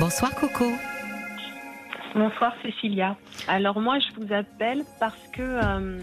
Bonsoir 0.00 0.34
Coco. 0.34 0.64
Bonsoir 2.14 2.54
Cécilia. 2.62 3.18
Alors 3.48 3.78
moi 3.82 3.98
je 3.98 4.18
vous 4.18 4.32
appelle 4.32 4.82
parce 4.98 5.28
que 5.28 5.42
euh, 5.42 6.00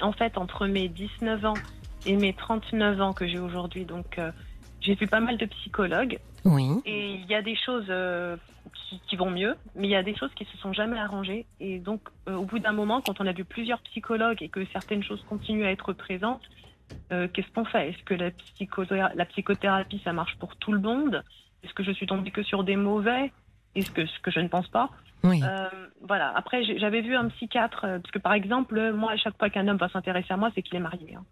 en 0.00 0.10
fait 0.10 0.36
entre 0.36 0.66
mes 0.66 0.88
19 0.88 1.44
ans 1.44 1.54
et 2.06 2.16
mes 2.16 2.32
39 2.32 3.00
ans 3.00 3.12
que 3.12 3.28
j'ai 3.28 3.38
aujourd'hui, 3.38 3.84
donc 3.84 4.18
euh, 4.18 4.32
j'ai 4.80 4.96
vu 4.96 5.06
pas 5.06 5.20
mal 5.20 5.36
de 5.36 5.46
psychologues. 5.46 6.18
Oui. 6.44 6.68
Et 6.86 7.12
il 7.12 7.26
y 7.26 7.36
a 7.36 7.42
des 7.42 7.54
choses 7.54 7.86
euh, 7.88 8.36
qui, 8.74 9.00
qui, 9.06 9.14
vont 9.14 9.30
mieux, 9.30 9.54
mais 9.76 9.86
il 9.86 9.90
y 9.90 9.96
a 9.96 10.02
des 10.02 10.16
choses 10.16 10.34
qui 10.34 10.44
se 10.46 10.58
sont 10.58 10.72
jamais 10.72 10.98
arrangées. 10.98 11.46
Et 11.60 11.78
donc 11.78 12.00
au 12.26 12.42
bout 12.42 12.58
d'un 12.58 12.72
moment, 12.72 13.00
quand 13.00 13.20
on 13.20 13.26
a 13.28 13.32
vu 13.32 13.44
plusieurs 13.44 13.80
psychologues 13.82 14.42
et 14.42 14.48
que 14.48 14.66
certaines 14.72 15.04
choses 15.04 15.24
continuent 15.28 15.66
à 15.66 15.70
être 15.70 15.92
présentes, 15.92 16.42
qu'est-ce 17.10 17.52
qu'on 17.54 17.64
fait? 17.64 17.90
Est-ce 17.90 18.02
que 18.02 18.14
la, 18.92 19.12
la 19.14 19.24
psychothérapie 19.24 20.00
ça 20.02 20.12
marche 20.12 20.36
pour 20.40 20.56
tout 20.56 20.72
le 20.72 20.80
monde? 20.80 21.22
Est-ce 21.66 21.74
que 21.74 21.82
je 21.82 21.90
suis 21.90 22.06
tombée 22.06 22.30
que 22.30 22.44
sur 22.44 22.62
des 22.62 22.76
mauvais? 22.76 23.32
Est-ce 23.74 23.90
que 23.90 24.06
ce 24.06 24.20
que 24.20 24.30
je 24.30 24.38
ne 24.38 24.46
pense 24.48 24.68
pas? 24.68 24.88
Oui. 25.24 25.42
Euh, 25.42 25.68
voilà. 26.00 26.32
Après, 26.36 26.62
j'avais 26.78 27.00
vu 27.00 27.16
un 27.16 27.28
psychiatre, 27.28 27.84
euh, 27.84 27.98
parce 27.98 28.12
que 28.12 28.20
par 28.20 28.34
exemple, 28.34 28.92
moi, 28.92 29.10
à 29.12 29.16
chaque 29.16 29.36
fois 29.36 29.50
qu'un 29.50 29.66
homme 29.66 29.76
va 29.76 29.88
s'intéresser 29.88 30.32
à 30.32 30.36
moi, 30.36 30.50
c'est 30.54 30.62
qu'il 30.62 30.76
est 30.76 30.80
marié. 30.80 31.16
Hein. 31.16 31.24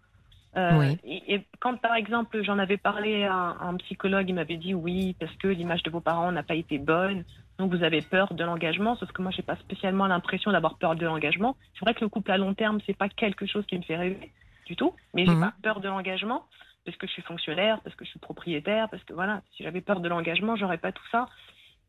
Euh, 0.57 0.79
oui. 0.79 0.97
et, 1.05 1.35
et, 1.35 1.45
quand, 1.59 1.75
par 1.79 1.95
exemple, 1.95 2.41
j'en 2.43 2.59
avais 2.59 2.77
parlé 2.77 3.23
à 3.23 3.33
un, 3.33 3.49
à 3.51 3.63
un 3.65 3.75
psychologue, 3.77 4.27
il 4.29 4.35
m'avait 4.35 4.57
dit 4.57 4.73
oui, 4.73 5.15
parce 5.19 5.33
que 5.37 5.47
l'image 5.47 5.83
de 5.83 5.89
vos 5.89 6.01
parents 6.01 6.31
n'a 6.31 6.43
pas 6.43 6.55
été 6.55 6.77
bonne, 6.77 7.23
donc 7.57 7.73
vous 7.73 7.83
avez 7.83 8.01
peur 8.01 8.33
de 8.33 8.43
l'engagement. 8.43 8.95
Sauf 8.97 9.11
que 9.13 9.21
moi, 9.21 9.31
j'ai 9.31 9.41
pas 9.43 9.55
spécialement 9.57 10.07
l'impression 10.07 10.51
d'avoir 10.51 10.77
peur 10.77 10.95
de 10.95 11.05
l'engagement. 11.05 11.55
C'est 11.73 11.85
vrai 11.85 11.93
que 11.93 12.01
le 12.01 12.09
couple 12.09 12.31
à 12.31 12.37
long 12.37 12.53
terme, 12.53 12.79
c'est 12.85 12.97
pas 12.97 13.09
quelque 13.09 13.45
chose 13.45 13.65
qui 13.65 13.77
me 13.77 13.83
fait 13.83 13.95
rêver 13.97 14.31
du 14.65 14.75
tout, 14.75 14.93
mais 15.13 15.25
j'ai 15.25 15.31
Mhm. 15.31 15.41
pas 15.41 15.53
peur 15.61 15.79
de 15.79 15.87
l'engagement 15.87 16.43
parce 16.85 16.97
que 16.97 17.07
je 17.07 17.11
suis 17.13 17.21
fonctionnaire, 17.23 17.81
parce 17.81 17.95
que 17.95 18.05
je 18.05 18.11
suis 18.11 18.19
propriétaire, 18.19 18.89
parce 18.89 19.03
que 19.03 19.13
voilà, 19.13 19.41
si 19.55 19.63
j'avais 19.63 19.81
peur 19.81 19.99
de 19.99 20.07
l'engagement, 20.07 20.55
j'aurais 20.55 20.77
pas 20.77 20.91
tout 20.91 21.07
ça. 21.11 21.27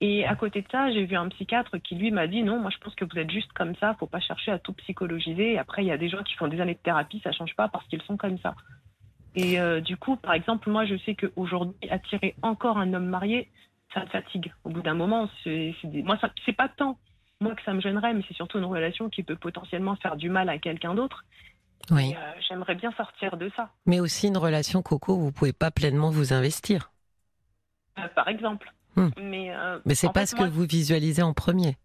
Et 0.00 0.26
à 0.26 0.34
côté 0.34 0.60
de 0.62 0.68
ça, 0.70 0.90
j'ai 0.92 1.04
vu 1.06 1.16
un 1.16 1.28
psychiatre 1.28 1.78
qui 1.78 1.94
lui 1.94 2.10
m'a 2.10 2.26
dit 2.26 2.42
non, 2.42 2.60
moi 2.60 2.70
je 2.70 2.78
pense 2.78 2.94
que 2.94 3.04
vous 3.04 3.18
êtes 3.18 3.30
juste 3.30 3.52
comme 3.52 3.74
ça, 3.76 3.94
faut 3.98 4.06
pas 4.06 4.20
chercher 4.20 4.52
à 4.52 4.58
tout 4.58 4.72
psychologiser. 4.74 5.58
Après, 5.58 5.82
il 5.82 5.86
y 5.88 5.92
a 5.92 5.96
des 5.98 6.08
gens 6.08 6.22
qui 6.22 6.34
font 6.34 6.48
des 6.48 6.60
années 6.60 6.74
de 6.74 6.78
thérapie, 6.80 7.20
ça 7.24 7.32
change 7.32 7.54
pas 7.56 7.68
parce 7.68 7.86
qu'ils 7.88 8.02
sont 8.02 8.16
comme 8.16 8.38
ça. 8.38 8.54
Et 9.34 9.60
euh, 9.60 9.80
du 9.80 9.96
coup, 9.96 10.16
par 10.16 10.32
exemple, 10.34 10.70
moi 10.70 10.84
je 10.86 10.96
sais 10.98 11.14
qu'aujourd'hui, 11.14 11.76
attirer 11.90 12.34
encore 12.42 12.78
un 12.78 12.92
homme 12.94 13.06
marié, 13.06 13.50
ça 13.94 14.04
fatigue. 14.06 14.52
Au 14.64 14.70
bout 14.70 14.82
d'un 14.82 14.94
moment, 14.94 15.28
c'est, 15.44 15.74
des- 15.84 16.02
moi 16.02 16.18
c'est 16.44 16.52
pas 16.56 16.68
tant 16.68 16.98
moi 17.40 17.54
que 17.54 17.62
ça 17.64 17.74
me 17.74 17.80
gênerait, 17.80 18.14
mais 18.14 18.22
c'est 18.28 18.34
surtout 18.34 18.58
une 18.58 18.64
relation 18.64 19.10
qui 19.10 19.22
peut 19.22 19.36
potentiellement 19.36 19.96
faire 19.96 20.16
du 20.16 20.30
mal 20.30 20.48
à 20.48 20.58
quelqu'un 20.58 20.94
d'autre. 20.94 21.24
Oui. 21.90 22.14
Euh, 22.16 22.32
j'aimerais 22.48 22.74
bien 22.74 22.90
sortir 22.92 23.36
de 23.36 23.50
ça, 23.56 23.70
Mais 23.86 24.00
aussi 24.00 24.28
une 24.28 24.36
relation 24.36 24.82
Coco, 24.82 25.16
vous 25.16 25.30
pouvez 25.32 25.52
pas 25.52 25.70
pleinement 25.70 26.10
vous 26.10 26.32
investir. 26.32 26.90
euh, 27.98 28.08
par 28.14 28.28
exemple. 28.28 28.72
Hmm. 28.96 29.08
Mais, 29.20 29.54
euh, 29.54 29.78
Mais 29.84 29.94
c'est 29.94 30.12
pas 30.12 30.20
fait, 30.20 30.26
ce 30.26 30.36
moi, 30.36 30.46
que 30.46 30.50
vous 30.50 30.64
visualisez 30.64 31.22
en 31.22 31.32
premier. 31.34 31.76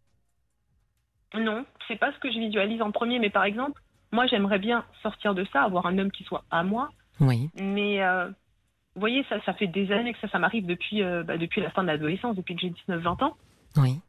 Non, 1.34 1.66
c'est 1.88 1.95
pas 1.97 2.12
ce 2.14 2.19
que 2.19 2.31
je 2.31 2.39
visualise 2.39 2.81
en 2.81 2.92
premier, 2.92 3.19
mais 3.19 3.30
par 3.30 3.44
exemple, 3.45 3.81
moi 4.12 4.28
j'aimerais 4.28 4.59
bien 4.59 4.86
sortir 5.02 5.34
de 5.36 5.45
ça, 5.53 5.64
avoir 5.64 5.86
un 5.86 5.97
homme 5.97 6.12
qui 6.12 6.23
soit 6.23 6.44
à 6.52 6.64
moi, 6.64 6.89
Oui. 7.19 7.50
mais 7.56 8.03
euh, 8.03 8.28
vous 8.95 9.00
voyez, 9.00 9.23
ça, 9.30 9.42
ça 9.45 9.53
fait 9.53 9.67
des 9.67 9.92
années 9.92 10.14
que 10.14 10.19
ça, 10.19 10.28
ça 10.30 10.39
m'arrive 10.39 10.66
depuis, 10.66 11.02
bah, 11.03 11.38
depuis 11.38 11.62
la 11.62 11.69
fin 11.72 11.84
de 11.84 11.88
l'adolescence, 11.88 12.36
depuis 12.36 12.56
que 12.56 12.62
j'ai 12.62 12.69
19-20 12.88 13.23
ans, 13.23 13.38
Oui. 13.78 14.00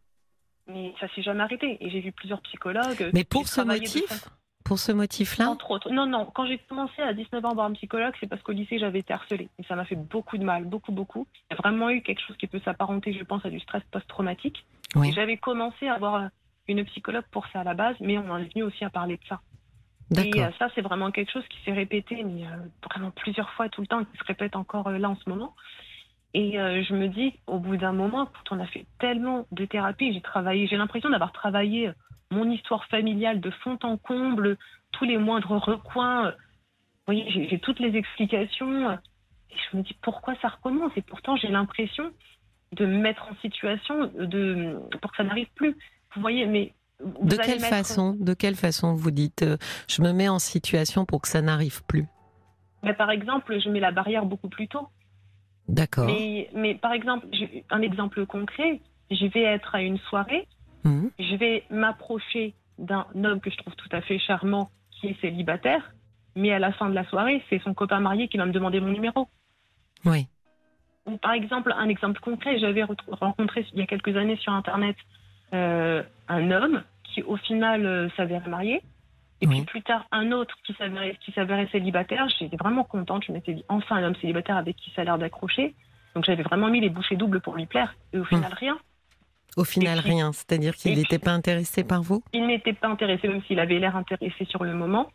mais 0.66 0.92
ça 0.98 1.06
s'est 1.14 1.22
jamais 1.22 1.42
arrêté. 1.44 1.76
Et 1.80 1.90
j'ai 1.90 2.00
vu 2.00 2.10
plusieurs 2.12 2.40
psychologues. 2.42 3.10
Mais 3.12 3.22
pour 3.24 3.46
ce 3.46 3.60
motif, 3.60 4.28
pour 4.64 4.78
ce 4.78 4.92
motif-là, 4.92 5.48
Entre 5.48 5.70
autres. 5.70 5.90
Non, 5.90 6.06
non, 6.06 6.30
quand 6.34 6.46
j'ai 6.46 6.58
commencé 6.58 7.02
à 7.02 7.12
19 7.12 7.44
ans 7.44 7.54
voir 7.54 7.66
un 7.66 7.72
psychologue, 7.72 8.14
c'est 8.20 8.28
parce 8.28 8.42
qu'au 8.42 8.52
lycée 8.52 8.78
j'avais 8.78 9.00
été 9.00 9.12
harcelée. 9.12 9.48
Et 9.58 9.64
ça 9.64 9.76
m'a 9.76 9.84
fait 9.84 9.96
beaucoup 9.96 10.38
de 10.38 10.44
mal, 10.44 10.64
beaucoup, 10.64 10.92
beaucoup. 10.92 11.26
Il 11.50 11.54
y 11.54 11.58
a 11.58 11.60
vraiment 11.60 11.90
eu 11.90 12.02
quelque 12.02 12.20
chose 12.26 12.36
qui 12.36 12.46
peut 12.46 12.60
s'apparenter, 12.64 13.12
je 13.12 13.24
pense, 13.24 13.44
à 13.44 13.50
du 13.50 13.60
stress 13.60 13.82
post-traumatique. 13.90 14.64
Oui. 14.94 15.12
J'avais 15.12 15.36
commencé 15.36 15.88
à 15.88 15.98
voir 15.98 16.14
euh, 16.14 16.26
une 16.68 16.84
psychologue 16.84 17.24
pour 17.30 17.46
ça 17.48 17.60
à 17.60 17.64
la 17.64 17.74
base, 17.74 17.96
mais 18.00 18.18
on 18.18 18.30
en 18.30 18.38
est 18.38 18.52
venu 18.52 18.64
aussi 18.64 18.84
à 18.84 18.90
parler 18.90 19.16
de 19.16 19.24
ça. 19.28 19.40
Et 20.18 20.40
euh, 20.40 20.50
ça, 20.58 20.68
c'est 20.74 20.82
vraiment 20.82 21.10
quelque 21.10 21.32
chose 21.32 21.46
qui 21.48 21.58
s'est 21.64 21.72
répété, 21.72 22.22
mais 22.24 22.44
euh, 22.44 22.56
vraiment 22.90 23.10
plusieurs 23.10 23.50
fois 23.50 23.68
tout 23.68 23.80
le 23.80 23.86
temps, 23.86 24.04
qui 24.04 24.16
se 24.18 24.24
répète 24.24 24.56
encore 24.56 24.90
là 24.90 25.08
en 25.08 25.16
ce 25.16 25.28
moment. 25.28 25.54
Et 26.34 26.58
euh, 26.58 26.82
je 26.82 26.94
me 26.94 27.08
dis, 27.08 27.34
au 27.46 27.58
bout 27.58 27.76
d'un 27.76 27.92
moment, 27.92 28.26
quand 28.26 28.56
on 28.56 28.60
a 28.60 28.66
fait 28.66 28.86
tellement 28.98 29.46
de 29.52 29.64
thérapie, 29.64 30.12
j'ai 30.12 30.20
travaillé, 30.20 30.66
j'ai 30.66 30.76
l'impression 30.76 31.10
d'avoir 31.10 31.32
travaillé 31.32 31.90
mon 32.32 32.50
histoire 32.50 32.84
familiale 32.86 33.40
de 33.40 33.50
fond 33.50 33.78
en 33.82 33.96
comble, 33.96 34.56
tous 34.92 35.04
les 35.04 35.18
moindres 35.18 35.52
recoins. 35.58 36.30
Vous 36.30 37.06
voyez, 37.06 37.48
j'ai 37.50 37.58
toutes 37.58 37.78
les 37.80 37.96
explications. 37.96 38.92
Et 38.92 39.56
je 39.70 39.76
me 39.76 39.82
dis, 39.82 39.94
pourquoi 40.02 40.34
ça 40.40 40.48
recommence? 40.48 40.92
Et 40.96 41.02
pourtant, 41.02 41.36
j'ai 41.36 41.48
l'impression 41.48 42.10
de 42.72 42.86
me 42.86 42.98
mettre 42.98 43.28
en 43.30 43.36
situation 43.42 44.10
de, 44.18 44.78
pour 45.00 45.10
que 45.10 45.16
ça 45.18 45.24
n'arrive 45.24 45.50
plus. 45.54 45.76
Vous 46.14 46.20
voyez, 46.22 46.46
mais. 46.46 46.72
vous 47.00 47.28
De 47.28 47.36
quelle 47.36 47.60
mettre- 47.60 47.68
façon, 47.68 48.16
de 48.18 48.34
quelle 48.34 48.54
façon 48.56 48.94
vous 48.94 49.10
dites, 49.10 49.42
euh, 49.42 49.56
je 49.88 50.00
me 50.02 50.12
mets 50.12 50.28
en 50.28 50.38
situation 50.38 51.04
pour 51.04 51.20
que 51.22 51.28
ça 51.28 51.42
n'arrive 51.42 51.84
plus? 51.86 52.06
Mais 52.82 52.94
par 52.94 53.10
exemple, 53.10 53.60
je 53.60 53.68
mets 53.68 53.80
la 53.80 53.92
barrière 53.92 54.24
beaucoup 54.24 54.48
plus 54.48 54.68
tôt. 54.68 54.88
D'accord. 55.68 56.06
Mais, 56.06 56.48
mais 56.54 56.74
par 56.74 56.92
exemple, 56.92 57.26
un 57.70 57.82
exemple 57.82 58.26
concret, 58.26 58.80
je 59.10 59.26
vais 59.26 59.42
être 59.42 59.74
à 59.74 59.82
une 59.82 59.98
soirée, 59.98 60.48
Mhm. 60.84 61.10
je 61.18 61.36
vais 61.36 61.64
m'approcher 61.70 62.54
d'un 62.78 63.06
homme 63.14 63.40
que 63.40 63.50
je 63.50 63.56
trouve 63.56 63.74
tout 63.76 63.88
à 63.92 64.00
fait 64.00 64.18
charmant 64.18 64.70
qui 64.90 65.08
est 65.08 65.20
célibataire, 65.20 65.92
mais 66.34 66.52
à 66.52 66.58
la 66.58 66.72
fin 66.72 66.88
de 66.88 66.94
la 66.94 67.04
soirée, 67.04 67.42
c'est 67.48 67.60
son 67.62 67.74
copain 67.74 68.00
marié 68.00 68.28
qui 68.28 68.36
va 68.38 68.46
me 68.46 68.52
demander 68.52 68.80
mon 68.80 68.90
numéro. 68.90 69.28
Oui. 70.04 70.26
Ou 71.06 71.16
par 71.16 71.32
exemple, 71.32 71.74
un 71.76 71.88
exemple 71.88 72.20
concret, 72.20 72.58
j'avais 72.58 72.84
rencontré 73.10 73.66
il 73.72 73.78
y 73.78 73.82
a 73.82 73.86
quelques 73.86 74.16
années 74.16 74.36
sur 74.36 74.52
Internet 74.52 74.96
euh, 75.52 76.02
un 76.28 76.50
homme 76.50 76.82
qui 77.04 77.22
au 77.22 77.36
final 77.36 77.84
euh, 77.84 78.08
s'avérait 78.16 78.48
marié. 78.48 78.80
Et 79.40 79.46
Oui. 79.46 79.56
puis 79.56 79.64
plus 79.64 79.82
tard, 79.82 80.06
un 80.12 80.30
autre 80.30 80.56
qui 80.64 80.72
s'avérait, 80.74 81.18
qui 81.20 81.32
s'avérait 81.32 81.68
célibataire. 81.72 82.28
J'étais 82.38 82.56
vraiment 82.56 82.84
contente. 82.84 83.24
Je 83.26 83.32
m'étais 83.32 83.54
dit, 83.54 83.64
enfin, 83.68 83.96
un 83.96 84.04
homme 84.04 84.14
célibataire 84.16 84.56
avec 84.56 84.76
qui 84.76 84.90
ça 84.92 85.02
a 85.02 85.04
l'air 85.04 85.18
d'accrocher. 85.18 85.74
Donc 86.14 86.24
j'avais 86.24 86.44
vraiment 86.44 86.68
mis 86.68 86.80
les 86.80 86.90
bouchées 86.90 87.16
doubles 87.16 87.40
pour 87.40 87.56
lui 87.56 87.66
plaire. 87.66 87.94
Et 88.12 88.18
au 88.18 88.24
final, 88.24 88.52
rien. 88.54 88.78
Au 89.56 89.64
final, 89.64 90.00
puis- 90.00 90.10
rien. 90.12 90.32
C'est-à-dire 90.32 90.74
qu'il 90.74 90.96
n'était 90.96 91.18
pas 91.18 91.32
intéressé 91.32 91.84
par 91.84 92.02
vous? 92.02 92.22
Il 92.32 92.46
n'était 92.46 92.72
pas 92.72 92.88
intéressé, 92.88 93.28
même 93.28 93.42
s'il 93.46 93.58
avait 93.60 93.78
l'air 93.78 93.96
intéressé 93.96 94.44
sur 94.46 94.64
le 94.64 94.74
moment. 94.74 95.10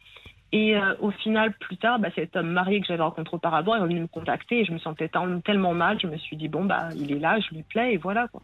Et 0.53 0.77
euh, 0.77 0.93
au 1.01 1.11
final, 1.11 1.53
plus 1.59 1.75
tard, 1.77 1.99
bah, 1.99 2.09
cet 2.15 2.35
homme 2.37 2.51
marié 2.51 2.79
que 2.79 2.87
j'avais 2.87 3.03
rencontré 3.03 3.35
auparavant 3.35 3.75
est 3.75 3.81
venu 3.81 3.99
me 3.99 4.07
contacter 4.07 4.59
et 4.59 4.65
je 4.65 4.71
me 4.71 4.79
sentais 4.79 5.09
tellement 5.43 5.73
mal. 5.73 5.99
Je 5.99 6.07
me 6.07 6.17
suis 6.17 6.37
dit, 6.37 6.47
bon, 6.47 6.63
bah, 6.65 6.89
il 6.95 7.11
est 7.11 7.19
là, 7.19 7.39
je 7.39 7.53
lui 7.53 7.63
plais 7.63 7.93
et 7.93 7.97
voilà. 7.97 8.27
Quoi. 8.29 8.41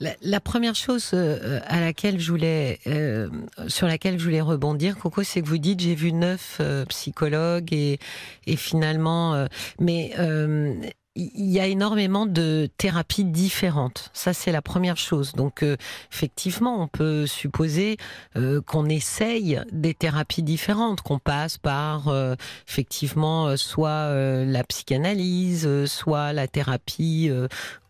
La, 0.00 0.10
la 0.22 0.40
première 0.40 0.74
chose 0.74 1.12
euh, 1.14 1.60
à 1.68 1.80
laquelle 1.80 2.18
je 2.18 2.30
voulais, 2.32 2.80
euh, 2.88 3.28
sur 3.68 3.86
laquelle 3.86 4.18
je 4.18 4.24
voulais 4.24 4.40
rebondir, 4.40 4.98
Coco, 4.98 5.22
c'est 5.22 5.40
que 5.40 5.46
vous 5.46 5.58
dites 5.58 5.78
j'ai 5.78 5.94
vu 5.94 6.12
neuf 6.12 6.58
euh, 6.60 6.84
psychologues 6.86 7.72
et, 7.72 8.00
et 8.48 8.56
finalement, 8.56 9.34
euh, 9.34 9.46
mais 9.78 10.10
euh, 10.18 10.74
il 11.16 11.48
y 11.48 11.60
a 11.60 11.66
énormément 11.66 12.26
de 12.26 12.68
thérapies 12.76 13.24
différentes. 13.24 14.10
Ça, 14.12 14.32
c'est 14.32 14.50
la 14.50 14.62
première 14.62 14.96
chose. 14.96 15.32
Donc, 15.32 15.62
euh, 15.62 15.76
effectivement, 16.12 16.82
on 16.82 16.88
peut 16.88 17.26
supposer 17.26 17.98
euh, 18.36 18.60
qu'on 18.60 18.86
essaye 18.86 19.60
des 19.70 19.94
thérapies 19.94 20.42
différentes, 20.42 21.02
qu'on 21.02 21.20
passe 21.20 21.56
par 21.56 22.08
euh, 22.08 22.34
effectivement 22.68 23.46
euh, 23.46 23.56
soit 23.56 23.90
euh, 23.90 24.44
la 24.44 24.64
psychanalyse, 24.64 25.66
euh, 25.66 25.86
soit 25.86 26.32
la 26.32 26.48
thérapie 26.48 27.30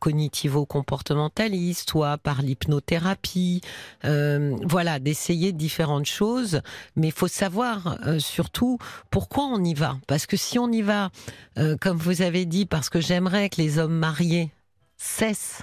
cognitivo-comportementaliste, 0.00 1.88
soit 1.88 2.18
par 2.18 2.42
l'hypnothérapie. 2.42 3.62
Voilà, 4.02 4.98
d'essayer 4.98 5.52
différentes 5.52 6.04
choses, 6.04 6.60
mais 6.94 7.08
il 7.08 7.12
faut 7.12 7.28
savoir 7.28 7.98
surtout 8.18 8.78
pourquoi 9.10 9.44
on 9.44 9.64
y 9.64 9.72
va. 9.72 9.96
Parce 10.06 10.26
que 10.26 10.36
si 10.36 10.58
on 10.58 10.70
y 10.70 10.82
va, 10.82 11.10
comme 11.80 11.96
vous 11.96 12.20
avez 12.20 12.44
dit, 12.44 12.66
parce 12.66 12.90
que 12.90 13.00
j'aimerais 13.14 13.48
que 13.48 13.62
les 13.62 13.78
hommes 13.78 13.96
mariés 13.96 14.50
cessent 14.96 15.62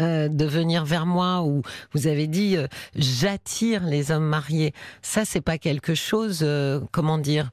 euh, 0.00 0.26
de 0.26 0.44
venir 0.44 0.84
vers 0.84 1.06
moi 1.06 1.42
ou 1.42 1.62
vous 1.92 2.08
avez 2.08 2.26
dit 2.26 2.56
euh, 2.56 2.66
j'attire 2.96 3.84
les 3.84 4.10
hommes 4.10 4.26
mariés. 4.26 4.74
Ça 5.00 5.24
c'est 5.24 5.40
pas 5.40 5.56
quelque 5.56 5.94
chose 5.94 6.40
euh, 6.42 6.80
comment 6.90 7.18
dire 7.18 7.52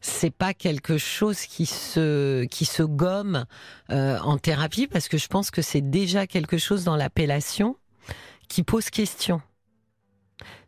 c'est 0.00 0.30
pas 0.30 0.54
quelque 0.54 0.96
chose 0.96 1.42
qui 1.42 1.66
se 1.66 2.46
qui 2.46 2.64
se 2.64 2.82
gomme 2.82 3.44
en 3.90 4.38
thérapie 4.38 4.86
parce 4.86 5.08
que 5.08 5.18
je 5.18 5.26
pense 5.26 5.50
que 5.50 5.60
c'est 5.60 5.82
déjà 5.82 6.26
quelque 6.26 6.56
chose 6.56 6.82
dans 6.82 6.96
l'appellation 6.96 7.76
qui 8.48 8.62
pose 8.62 8.88
question. 8.88 9.42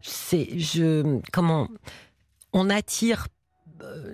C'est 0.03 0.59
je 0.59 1.21
comment 1.33 1.69
on 2.53 2.69
attire 2.69 3.29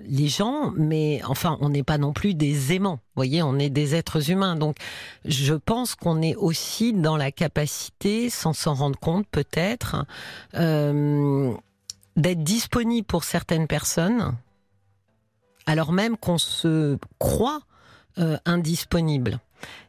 les 0.05 0.27
gens, 0.27 0.71
mais 0.75 1.21
enfin, 1.25 1.57
on 1.61 1.69
n'est 1.69 1.83
pas 1.83 1.97
non 1.97 2.13
plus 2.13 2.33
des 2.33 2.73
aimants. 2.73 2.99
Vous 3.15 3.17
voyez, 3.17 3.43
on 3.43 3.59
est 3.59 3.69
des 3.69 3.95
êtres 3.95 4.31
humains. 4.31 4.55
Donc, 4.55 4.77
je 5.25 5.53
pense 5.53 5.95
qu'on 5.95 6.21
est 6.21 6.35
aussi 6.35 6.93
dans 6.93 7.17
la 7.17 7.31
capacité, 7.31 8.29
sans 8.29 8.53
s'en 8.53 8.73
rendre 8.73 8.99
compte 8.99 9.27
peut-être, 9.27 10.05
euh, 10.55 11.53
d'être 12.15 12.43
disponible 12.43 13.05
pour 13.05 13.23
certaines 13.23 13.67
personnes, 13.67 14.35
alors 15.65 15.91
même 15.91 16.17
qu'on 16.17 16.37
se 16.37 16.97
croit 17.19 17.61
euh, 18.17 18.37
indisponible. 18.45 19.39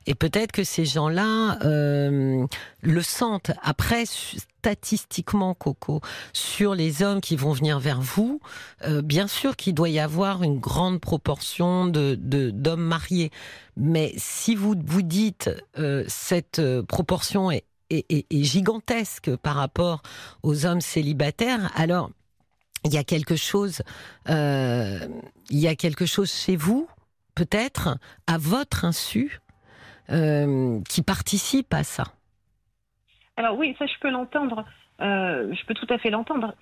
Et 0.07 0.15
peut-être 0.15 0.53
que 0.53 0.65
ces 0.65 0.87
gens-là 0.87 1.59
euh, 1.65 2.47
le 2.81 3.03
sentent. 3.03 3.51
Après, 3.63 4.05
statistiquement, 4.07 5.55
Coco, 5.55 6.01
sur 6.33 6.75
les 6.75 7.03
hommes 7.03 7.21
qui 7.21 7.37
vont 7.37 7.53
venir 7.53 7.79
vers 7.79 8.01
vous, 8.01 8.41
euh, 8.85 9.03
bien 9.03 9.27
sûr 9.27 9.55
qu'il 9.55 9.75
doit 9.75 9.91
y 9.91 9.99
avoir 9.99 10.43
une 10.43 10.59
grande 10.59 11.01
proportion 11.01 11.87
de 11.87 12.15
d'hommes 12.15 12.85
mariés. 12.85 13.31
Mais 13.77 14.15
si 14.17 14.55
vous 14.55 14.75
vous 14.83 15.03
dites 15.03 15.51
euh, 15.79 16.05
cette 16.09 16.63
proportion 16.89 17.51
est, 17.51 17.65
est, 17.91 18.11
est, 18.11 18.45
gigantesque 18.45 19.37
par 19.37 19.57
rapport 19.57 20.03
aux 20.43 20.65
hommes 20.65 20.81
célibataires, 20.81 21.71
alors 21.77 22.11
il 22.85 22.95
y 22.95 22.99
a 22.99 23.05
quelque 23.05 23.37
chose, 23.37 23.83
il 24.27 25.09
y 25.51 25.69
a 25.69 25.75
quelque 25.75 26.07
chose 26.07 26.31
chez 26.31 26.57
vous, 26.57 26.89
peut-être 27.35 27.99
à 28.27 28.39
votre 28.39 28.85
insu, 28.85 29.41
euh, 30.11 30.81
qui 30.89 31.03
participent 31.03 31.75
à 31.75 31.85
ça. 31.85 32.05
Alors 33.37 33.59
oui, 33.59 33.77
ça 33.79 33.85
je 33.87 33.93
peux 34.01 34.11
l'entendre. 34.11 34.65
Euh, 35.03 35.53
je 35.53 35.67
peux 35.67 35.75
tout 35.75 35.87
à 35.91 35.99
fait 35.99 36.09
l'entendre. 36.09 36.55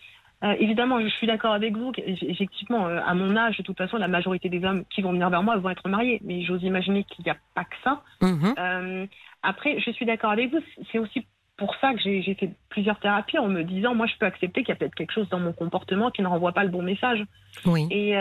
Euh, 0.43 0.55
évidemment, 0.59 1.01
je 1.01 1.07
suis 1.07 1.29
d'accord 1.29 1.53
avec 1.53 1.77
vous. 1.77 1.93
Effectivement, 1.97 2.87
à 2.87 3.15
mon 3.15 3.37
âge, 3.37 3.57
de 3.57 3.63
toute 3.63 3.79
façon, 3.79 3.99
la 3.99 4.09
majorité 4.09 4.49
des 4.49 4.65
hommes 4.65 4.85
qui 4.91 5.01
vont 5.01 5.13
venir 5.13 5.31
vers 5.31 5.45
moi 5.45 5.57
vont 5.59 5.71
être 5.71 5.89
mariés. 5.89 6.21
Mais 6.25 6.43
j'ose 6.43 6.63
imaginer 6.65 7.05
qu'il 7.05 7.25
n'y 7.25 7.31
a 7.31 7.37
pas 7.55 7.65
que 7.65 7.77
ça. 7.85 8.03
Mhm. 8.21 9.07
après, 9.43 9.79
je 9.79 9.91
suis 9.93 10.05
d'accord 10.05 10.33
avec 10.33 10.51
vous. 10.51 10.61
C'est 10.91 10.99
aussi 10.99 11.25
pour 11.57 11.75
ça 11.77 11.95
que 11.95 12.01
j'ai 12.01 12.35
fait 12.35 12.51
plusieurs 12.69 12.99
thérapies 12.99 13.39
en 13.39 13.47
me 13.47 13.63
disant, 13.63 13.95
moi, 13.95 14.07
je 14.07 14.15
peux 14.19 14.27
accepter 14.27 14.63
qu'il 14.63 14.71
y 14.71 14.73
a 14.73 14.77
peut-être 14.77 14.97
quelque 14.97 15.13
chose 15.13 15.29
dans 15.29 15.41
mon 15.41 15.53
comportement 15.53 16.11
qui 16.11 16.21
ne 16.21 16.27
renvoie 16.27 16.53
pas 16.53 16.65
le 16.65 16.71
bon 16.71 16.83
message. 16.83 17.25
Oui. 17.65 17.87
Et 17.93 18.17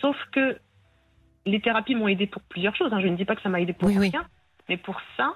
sauf 0.00 0.16
que 0.32 0.56
les 1.46 1.60
thérapies 1.60 1.94
m'ont 1.94 2.08
aidé 2.08 2.26
pour 2.26 2.42
plusieurs 2.42 2.74
choses. 2.76 2.92
Hein. 2.92 3.00
Je 3.00 3.08
ne 3.08 3.16
dis 3.16 3.24
pas 3.24 3.36
que 3.36 3.42
ça 3.42 3.48
m'a 3.48 3.60
aidé 3.60 3.72
pour 3.72 3.88
rien, 3.88 4.26
mais 4.68 4.76
pour 4.76 5.00
ça, 5.16 5.34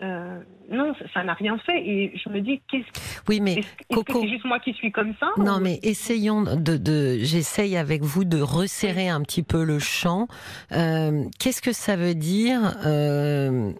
euh, 0.00 0.40
non, 0.70 0.92
ça 1.12 1.24
n'a 1.24 1.34
rien 1.34 1.58
fait. 1.58 1.78
Et 1.84 2.12
je 2.16 2.28
me 2.28 2.40
dis, 2.40 2.60
qu'est-ce 2.68 3.20
Oui, 3.28 3.40
mais 3.40 3.54
est-ce, 3.54 4.00
que 4.00 4.12
c'est 4.12 4.28
juste 4.28 4.44
moi 4.44 4.60
qui 4.60 4.72
suis 4.74 4.92
comme 4.92 5.14
ça 5.18 5.30
Non, 5.36 5.58
mais 5.60 5.80
essayons 5.82 6.42
de. 6.42 6.76
de 6.76 7.18
j'essaye 7.20 7.76
avec 7.76 8.02
vous 8.02 8.24
de 8.24 8.40
resserrer 8.40 9.08
un 9.08 9.22
petit 9.22 9.42
peu 9.42 9.64
le 9.64 9.78
champ. 9.78 10.28
Euh, 10.72 11.24
qu'est-ce 11.38 11.62
que 11.62 11.72
ça 11.72 11.96
veut 11.96 12.14
dire 12.14 12.76
euh, 12.86 13.72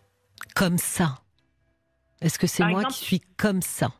comme 0.56 0.78
ça? 0.78 1.18
Est-ce 2.20 2.38
que 2.38 2.48
c'est 2.48 2.64
moi 2.64 2.84
qui 2.84 3.04
suis 3.04 3.20
comme 3.36 3.62
ça? 3.62 3.90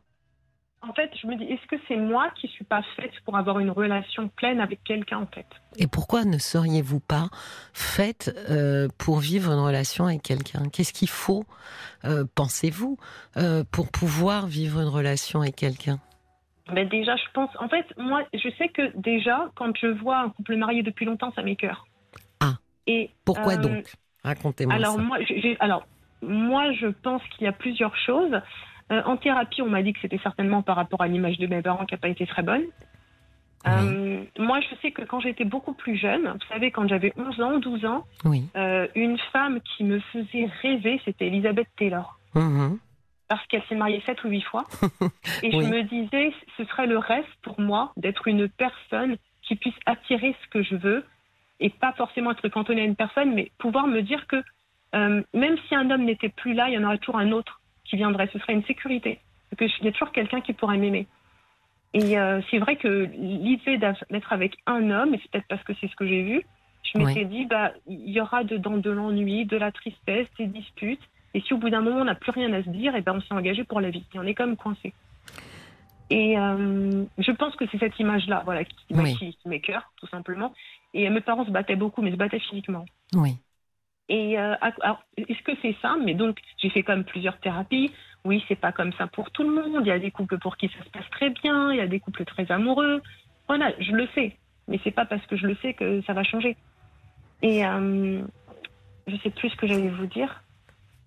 En 0.82 0.92
fait, 0.92 1.10
je 1.20 1.26
me 1.26 1.36
dis, 1.36 1.44
est-ce 1.44 1.66
que 1.66 1.76
c'est 1.88 1.96
moi 1.96 2.30
qui 2.36 2.46
suis 2.48 2.64
pas 2.64 2.82
faite 2.96 3.12
pour 3.24 3.36
avoir 3.36 3.58
une 3.58 3.70
relation 3.70 4.28
pleine 4.28 4.60
avec 4.60 4.84
quelqu'un 4.84 5.18
en 5.18 5.26
fait? 5.26 5.46
Et 5.76 5.86
pourquoi 5.86 6.24
ne 6.24 6.38
seriez-vous 6.38 7.00
pas 7.00 7.28
faite 7.72 8.32
euh, 8.48 8.88
pour 8.96 9.18
vivre 9.18 9.52
une 9.52 9.58
relation 9.58 10.06
avec 10.06 10.22
quelqu'un? 10.22 10.68
Qu'est-ce 10.72 10.92
qu'il 10.92 11.08
faut, 11.08 11.44
euh, 12.04 12.24
pensez-vous, 12.34 12.96
euh, 13.36 13.64
pour 13.72 13.90
pouvoir 13.90 14.46
vivre 14.46 14.80
une 14.80 14.88
relation 14.88 15.40
avec 15.40 15.56
quelqu'un? 15.56 15.98
Ben 16.72 16.88
déjà, 16.88 17.16
je 17.16 17.24
pense. 17.32 17.50
En 17.58 17.68
fait, 17.68 17.86
moi, 17.96 18.22
je 18.34 18.48
sais 18.58 18.68
que 18.68 18.96
déjà, 18.96 19.50
quand 19.56 19.76
je 19.76 19.86
vois 19.86 20.18
un 20.18 20.28
couple 20.30 20.56
marié 20.56 20.82
depuis 20.82 21.06
longtemps, 21.06 21.32
ça 21.34 21.42
m'écœure. 21.42 21.86
Ah. 22.40 22.54
Et 22.86 23.10
pourquoi 23.24 23.56
donc? 23.56 23.90
Racontez-moi 24.22 24.74
alors 24.74 24.98
Moi, 24.98 25.18
alors 25.60 25.86
moi, 26.22 26.72
je 26.72 26.86
pense 26.86 27.22
qu'il 27.30 27.44
y 27.44 27.48
a 27.48 27.52
plusieurs 27.52 27.96
choses. 27.96 28.40
Euh, 28.90 29.02
en 29.04 29.16
thérapie, 29.16 29.62
on 29.62 29.68
m'a 29.68 29.82
dit 29.82 29.92
que 29.92 30.00
c'était 30.00 30.18
certainement 30.18 30.62
par 30.62 30.76
rapport 30.76 31.02
à 31.02 31.08
l'image 31.08 31.38
de 31.38 31.46
mes 31.46 31.62
parents 31.62 31.84
qui 31.84 31.94
n'a 31.94 31.98
pas 31.98 32.08
été 32.08 32.26
très 32.26 32.42
bonne. 32.42 32.64
Euh, 33.66 34.24
moi, 34.38 34.60
je 34.60 34.74
sais 34.80 34.92
que 34.92 35.02
quand 35.02 35.20
j'étais 35.20 35.44
beaucoup 35.44 35.74
plus 35.74 35.96
jeune, 35.96 36.28
vous 36.28 36.46
savez, 36.48 36.70
quand 36.70 36.88
j'avais 36.88 37.12
11 37.16 37.40
ans, 37.40 37.58
12 37.58 37.84
ans, 37.84 38.06
euh, 38.56 38.86
une 38.94 39.18
femme 39.32 39.60
qui 39.60 39.84
me 39.84 39.98
faisait 40.00 40.48
rêver, 40.62 41.00
c'était 41.04 41.26
Elisabeth 41.26 41.68
Taylor. 41.76 42.18
Mhm. 42.34 42.78
Parce 43.28 43.44
qu'elle 43.48 43.62
s'est 43.68 43.74
mariée 43.74 44.02
7 44.06 44.24
ou 44.24 44.28
8 44.28 44.40
fois. 44.42 44.64
Et 45.42 45.50
je 45.50 45.56
me 45.58 45.82
disais, 45.82 46.32
ce 46.56 46.64
serait 46.64 46.86
le 46.86 46.96
rêve 46.96 47.26
pour 47.42 47.60
moi 47.60 47.92
d'être 47.96 48.26
une 48.26 48.48
personne 48.48 49.16
qui 49.42 49.56
puisse 49.56 49.74
attirer 49.84 50.34
ce 50.42 50.48
que 50.48 50.62
je 50.62 50.76
veux 50.76 51.04
et 51.60 51.68
pas 51.68 51.92
forcément 51.94 52.30
être 52.30 52.48
cantonnée 52.48 52.82
à 52.82 52.84
une 52.84 52.96
personne, 52.96 53.34
mais 53.34 53.50
pouvoir 53.58 53.86
me 53.86 54.00
dire 54.00 54.26
que 54.28 54.42
même 54.94 55.56
si 55.68 55.74
un 55.74 55.90
homme 55.90 56.04
n'était 56.04 56.28
plus 56.30 56.54
là, 56.54 56.68
il 56.68 56.74
y 56.74 56.78
en 56.78 56.84
aurait 56.84 56.98
toujours 56.98 57.18
un 57.18 57.32
autre 57.32 57.60
qui 57.88 57.96
viendrait. 57.96 58.28
Ce 58.32 58.38
serait 58.38 58.54
une 58.54 58.64
sécurité. 58.64 59.18
Parce 59.56 59.74
qu'il 59.74 59.86
y 59.86 59.88
a 59.88 59.92
toujours 59.92 60.12
quelqu'un 60.12 60.40
qui 60.40 60.52
pourrait 60.52 60.76
m'aimer. 60.76 61.06
Et 61.94 62.18
euh, 62.18 62.40
c'est 62.50 62.58
vrai 62.58 62.76
que 62.76 63.08
l'idée 63.14 63.78
d'être 63.78 64.32
avec 64.32 64.56
un 64.66 64.90
homme, 64.90 65.14
et 65.14 65.20
c'est 65.22 65.30
peut-être 65.30 65.48
parce 65.48 65.62
que 65.64 65.72
c'est 65.80 65.88
ce 65.88 65.96
que 65.96 66.06
j'ai 66.06 66.22
vu, 66.22 66.42
je 66.82 66.98
m'étais 66.98 67.24
dit, 67.24 67.46
bah, 67.46 67.72
il 67.86 68.10
y 68.10 68.20
aura 68.20 68.44
dedans 68.44 68.76
de 68.76 68.90
l'ennui, 68.90 69.46
de 69.46 69.56
la 69.56 69.72
tristesse, 69.72 70.26
des 70.38 70.46
disputes. 70.46 71.02
Et 71.34 71.40
si 71.40 71.52
au 71.52 71.58
bout 71.58 71.70
d'un 71.70 71.80
moment 71.80 72.00
on 72.00 72.04
n'a 72.04 72.14
plus 72.14 72.30
rien 72.30 72.52
à 72.52 72.62
se 72.62 72.70
dire, 72.70 72.94
et 72.94 73.02
ben 73.02 73.14
on 73.16 73.20
s'est 73.20 73.34
engagé 73.34 73.64
pour 73.64 73.80
la 73.80 73.90
vie. 73.90 74.04
Et 74.14 74.18
on 74.18 74.22
est 74.22 74.34
comme 74.34 74.56
coincé. 74.56 74.92
Et 76.10 76.38
euh, 76.38 77.04
je 77.18 77.32
pense 77.32 77.54
que 77.56 77.66
c'est 77.70 77.78
cette 77.78 77.98
image-là, 77.98 78.42
voilà, 78.44 78.64
qui, 78.64 78.76
oui. 78.90 79.14
qui, 79.16 79.34
qui 79.34 79.48
m'écœure, 79.48 79.92
tout 79.96 80.06
simplement. 80.06 80.54
Et 80.94 81.08
mes 81.10 81.20
parents 81.20 81.44
se 81.44 81.50
battaient 81.50 81.76
beaucoup, 81.76 82.00
mais 82.00 82.10
se 82.10 82.16
battaient 82.16 82.38
physiquement. 82.38 82.86
Oui. 83.14 83.36
Et 84.08 84.38
euh, 84.38 84.54
est-ce 85.16 85.42
que 85.42 85.52
c'est 85.60 85.76
ça 85.82 85.96
Mais 86.02 86.14
donc, 86.14 86.38
j'ai 86.56 86.70
fait 86.70 86.82
comme 86.82 87.04
plusieurs 87.04 87.38
thérapies. 87.38 87.92
Oui, 88.24 88.42
c'est 88.48 88.58
pas 88.58 88.72
comme 88.72 88.92
ça 88.94 89.06
pour 89.06 89.30
tout 89.30 89.42
le 89.42 89.50
monde. 89.50 89.82
Il 89.84 89.88
y 89.88 89.92
a 89.92 89.98
des 89.98 90.10
couples 90.10 90.38
pour 90.38 90.56
qui 90.56 90.68
ça 90.68 90.84
se 90.84 90.90
passe 90.90 91.08
très 91.10 91.30
bien. 91.30 91.72
Il 91.72 91.76
y 91.76 91.80
a 91.80 91.86
des 91.86 92.00
couples 92.00 92.24
très 92.24 92.50
amoureux. 92.50 93.02
Voilà, 93.46 93.72
je 93.78 93.92
le 93.92 94.08
sais. 94.14 94.36
Mais 94.66 94.80
c'est 94.84 94.90
pas 94.90 95.04
parce 95.04 95.24
que 95.26 95.36
je 95.36 95.46
le 95.46 95.56
sais 95.56 95.74
que 95.74 96.02
ça 96.02 96.12
va 96.12 96.22
changer. 96.24 96.56
Et 97.42 97.64
euh, 97.64 98.22
je 99.06 99.16
sais 99.16 99.30
plus 99.30 99.50
ce 99.50 99.56
que 99.56 99.66
j'allais 99.66 99.88
vous 99.88 100.06
dire. 100.06 100.42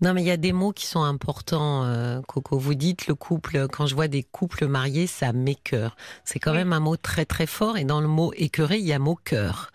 Non, 0.01 0.15
mais 0.15 0.23
il 0.23 0.27
y 0.27 0.31
a 0.31 0.37
des 0.37 0.51
mots 0.51 0.71
qui 0.71 0.87
sont 0.87 1.03
importants, 1.03 1.83
euh, 1.83 2.21
Coco. 2.27 2.57
Vous 2.57 2.73
dites 2.73 3.05
le 3.05 3.13
couple, 3.13 3.67
quand 3.67 3.85
je 3.85 3.93
vois 3.93 4.07
des 4.07 4.23
couples 4.23 4.65
mariés, 4.65 5.05
ça 5.05 5.31
m'écœure. 5.31 5.95
C'est 6.25 6.39
quand 6.39 6.53
même 6.53 6.73
un 6.73 6.79
mot 6.79 6.97
très 6.97 7.25
très 7.25 7.45
fort, 7.45 7.77
et 7.77 7.83
dans 7.83 8.01
le 8.01 8.07
mot 8.07 8.33
écœuré, 8.35 8.79
il 8.79 8.85
y 8.85 8.93
a 8.93 8.99
mot 8.99 9.15
cœur. 9.15 9.71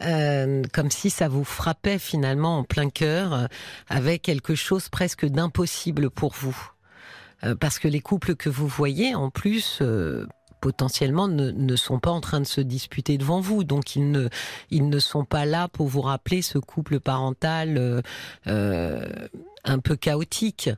Euh, 0.00 0.62
comme 0.72 0.90
si 0.90 1.10
ça 1.10 1.28
vous 1.28 1.44
frappait 1.44 2.00
finalement 2.00 2.58
en 2.58 2.64
plein 2.64 2.90
cœur, 2.90 3.32
euh, 3.32 3.46
avec 3.88 4.22
quelque 4.22 4.56
chose 4.56 4.88
presque 4.88 5.26
d'impossible 5.26 6.10
pour 6.10 6.34
vous. 6.34 6.56
parce 7.60 7.78
que 7.78 7.86
les 7.86 8.00
couples 8.00 8.34
que 8.34 8.48
vous 8.48 8.66
voyez, 8.66 9.14
en 9.14 9.30
plus, 9.30 9.80
potentiellement 10.60 11.28
ne, 11.28 11.50
ne, 11.50 11.76
sont 11.76 11.98
pas 11.98 12.10
en 12.10 12.20
train 12.20 12.40
de 12.40 12.46
se 12.46 12.60
disputer 12.60 13.18
devant 13.18 13.40
vous. 13.40 13.64
Donc 13.64 13.96
ils 13.96 14.10
ne, 14.10 14.28
ils 14.70 14.88
ne 14.88 14.98
sont 14.98 15.24
pas 15.24 15.44
là 15.44 15.68
pour 15.68 15.86
vous 15.86 16.00
rappeler 16.00 16.42
ce 16.42 16.58
couple 16.58 17.00
parental 17.00 17.76
euh, 17.78 18.02
euh 18.46 19.00
un 19.64 19.80
peu 19.80 19.96
chaotique. 19.96 20.70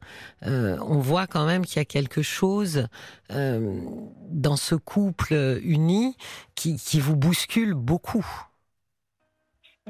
Euh, 0.45 0.77
on 0.81 0.99
voit 0.99 1.29
quand 1.29 1.47
même 1.47 1.65
qu'il 1.65 1.77
y 1.77 1.81
a 1.81 1.85
quelque 1.85 2.23
chose 2.23 2.89
dans 3.29 4.57
ce 4.57 4.75
couple 4.75 5.61
uni 5.63 6.17
qui, 6.57 6.77
qui 6.77 6.99
vous 6.99 7.15
bouscule 7.15 7.75
beaucoup. 7.75 8.27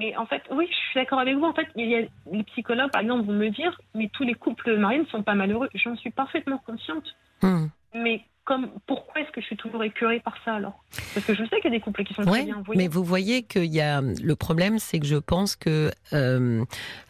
Mais 0.00 0.16
en 0.16 0.24
fait, 0.24 0.42
oui, 0.50 0.66
je 0.70 0.74
suis 0.74 1.00
d'accord 1.00 1.18
avec 1.18 1.36
vous. 1.36 1.44
En 1.44 1.52
fait, 1.52 1.68
il 1.76 1.86
y 1.86 1.94
a 1.94 2.02
les 2.32 2.42
psychologues, 2.44 2.90
par 2.90 3.02
exemple, 3.02 3.26
vont 3.26 3.34
me 3.34 3.50
dire, 3.50 3.78
mais 3.94 4.08
tous 4.12 4.24
les 4.24 4.34
couples 4.34 4.78
mariés 4.78 5.00
ne 5.00 5.04
sont 5.06 5.22
pas 5.22 5.34
malheureux. 5.34 5.68
J'en 5.74 5.94
suis 5.96 6.10
parfaitement 6.10 6.58
consciente. 6.58 7.04
Hmm. 7.42 7.66
Mais 7.94 8.22
pourquoi 8.86 9.20
est-ce 9.20 9.30
que 9.30 9.40
je 9.40 9.46
suis 9.46 9.56
toujours 9.56 9.84
écœurée 9.84 10.20
par 10.20 10.34
ça 10.44 10.54
alors? 10.54 10.84
Parce 11.14 11.24
que 11.24 11.34
je 11.34 11.44
sais 11.44 11.60
qu'il 11.60 11.64
y 11.64 11.74
a 11.74 11.78
des 11.78 11.80
couples 11.80 12.04
qui 12.04 12.14
sont 12.14 12.22
très 12.22 12.44
bien. 12.44 12.62
mais 12.74 12.88
vous 12.88 13.04
voyez 13.04 13.42
qu'il 13.42 13.72
y 13.72 13.80
a 13.80 14.00
le 14.00 14.36
problème, 14.36 14.78
c'est 14.78 14.98
que 14.98 15.06
je 15.06 15.16
pense 15.16 15.56
que 15.56 15.90
euh, 16.12 16.64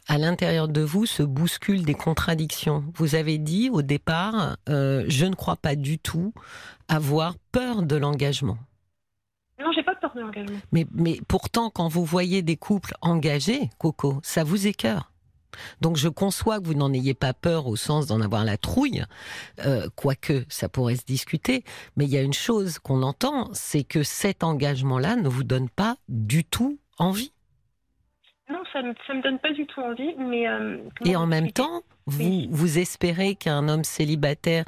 à 0.08 0.18
l'intérieur 0.18 0.68
de 0.68 0.80
vous 0.82 1.06
se 1.06 1.22
bousculent 1.22 1.84
des 1.84 1.94
contradictions. 1.94 2.84
Vous 2.94 3.14
avez 3.14 3.38
dit 3.38 3.70
au 3.70 3.82
départ, 3.82 4.56
euh, 4.68 5.04
je 5.08 5.26
ne 5.26 5.34
crois 5.34 5.56
pas 5.56 5.76
du 5.76 5.98
tout 5.98 6.32
avoir 6.88 7.34
peur 7.52 7.82
de 7.82 7.96
l'engagement. 7.96 8.58
Non, 9.60 9.70
j'ai 9.72 9.82
pas 9.82 9.94
peur 9.94 10.12
de 10.14 10.20
l'engagement. 10.20 10.58
Mais, 10.72 10.86
mais 10.92 11.18
pourtant, 11.28 11.70
quand 11.70 11.88
vous 11.88 12.04
voyez 12.04 12.42
des 12.42 12.56
couples 12.56 12.94
engagés, 13.02 13.70
Coco, 13.78 14.18
ça 14.22 14.42
vous 14.42 14.66
écœure. 14.66 15.09
Donc 15.80 15.96
je 15.96 16.08
conçois 16.08 16.60
que 16.60 16.66
vous 16.66 16.74
n'en 16.74 16.92
ayez 16.92 17.14
pas 17.14 17.32
peur 17.32 17.66
au 17.66 17.76
sens 17.76 18.06
d'en 18.06 18.20
avoir 18.20 18.44
la 18.44 18.56
trouille, 18.56 19.04
euh, 19.64 19.88
quoique 19.96 20.44
ça 20.48 20.68
pourrait 20.68 20.96
se 20.96 21.04
discuter, 21.04 21.64
mais 21.96 22.04
il 22.04 22.10
y 22.10 22.18
a 22.18 22.22
une 22.22 22.32
chose 22.32 22.78
qu'on 22.78 23.02
entend, 23.02 23.48
c'est 23.52 23.84
que 23.84 24.02
cet 24.02 24.44
engagement-là 24.44 25.16
ne 25.16 25.28
vous 25.28 25.44
donne 25.44 25.68
pas 25.68 25.96
du 26.08 26.44
tout 26.44 26.78
envie. 26.98 27.32
Non, 28.50 28.62
ça 28.72 28.82
ne 28.82 28.88
me, 28.88 29.22
donne 29.22 29.38
pas 29.38 29.52
du 29.52 29.64
tout 29.66 29.80
envie, 29.80 30.14
mais... 30.18 30.48
Euh, 30.48 30.78
Et 31.04 31.14
en 31.14 31.26
même 31.26 31.52
temps, 31.52 31.82
vous, 32.06 32.46
vous 32.50 32.78
espérez 32.78 33.36
qu'un 33.36 33.68
homme 33.68 33.84
célibataire 33.84 34.64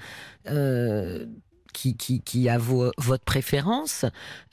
euh, 0.47 1.27
qui, 1.73 1.97
qui, 1.97 2.23
qui 2.23 2.49
a 2.49 2.59
votre 2.59 3.25
préférence 3.25 4.05